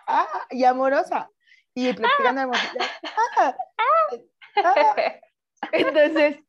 ah, 0.07 0.27
y 0.49 0.63
amorosa 0.65 1.29
y 1.73 1.93
practicando 1.93 2.41
amorosidad. 2.41 2.85
Ah, 3.37 3.55
ah, 3.77 4.95
Entonces, 5.71 6.39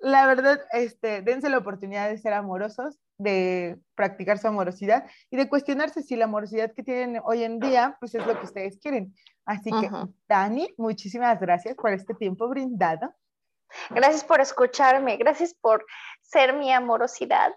la 0.00 0.26
verdad, 0.26 0.60
este, 0.72 1.22
dense 1.22 1.50
la 1.50 1.58
oportunidad 1.58 2.08
de 2.08 2.18
ser 2.18 2.32
amorosos, 2.32 2.98
de 3.20 3.78
practicar 3.94 4.38
su 4.38 4.48
amorosidad 4.48 5.04
y 5.30 5.36
de 5.36 5.48
cuestionarse 5.48 6.02
si 6.02 6.16
la 6.16 6.24
amorosidad 6.24 6.72
que 6.72 6.82
tienen 6.82 7.20
hoy 7.24 7.44
en 7.44 7.60
día, 7.60 7.96
pues 8.00 8.14
es 8.14 8.26
lo 8.26 8.38
que 8.38 8.46
ustedes 8.46 8.78
quieren. 8.78 9.14
Así 9.44 9.70
que, 9.70 9.90
Dani, 10.26 10.72
muchísimas 10.78 11.38
gracias 11.38 11.74
por 11.76 11.92
este 11.92 12.14
tiempo 12.14 12.48
brindado. 12.48 13.12
Gracias 13.90 14.24
por 14.24 14.40
escucharme, 14.40 15.16
gracias 15.16 15.54
por 15.54 15.84
ser 16.22 16.54
mi 16.54 16.72
amorosidad. 16.72 17.52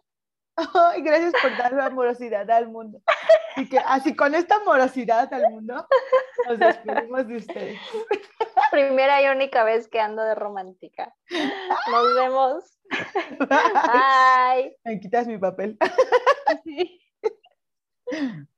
Gracias 1.04 1.34
por 1.42 1.58
dar 1.58 1.74
la 1.74 1.88
amorosidad 1.88 2.48
al 2.52 2.68
mundo. 2.68 3.02
Así 3.56 3.68
que 3.68 3.80
así 3.80 4.16
con 4.16 4.36
esta 4.36 4.58
amorosidad 4.58 5.34
al 5.34 5.50
mundo, 5.50 5.88
nos 6.48 6.60
despedimos 6.60 7.28
de 7.28 7.38
ustedes. 7.38 7.80
Primera 8.70 9.20
y 9.24 9.36
única 9.36 9.64
vez 9.64 9.88
que 9.88 10.00
ando 10.00 10.22
de 10.24 10.36
romántica. 10.36 11.16
Nos 11.90 12.14
vemos. 12.14 12.73
Bye. 13.40 14.76
Me 14.86 15.00
quitas 15.00 15.28
mi 15.28 15.38
papel. 15.38 15.78
Sí. 16.64 17.00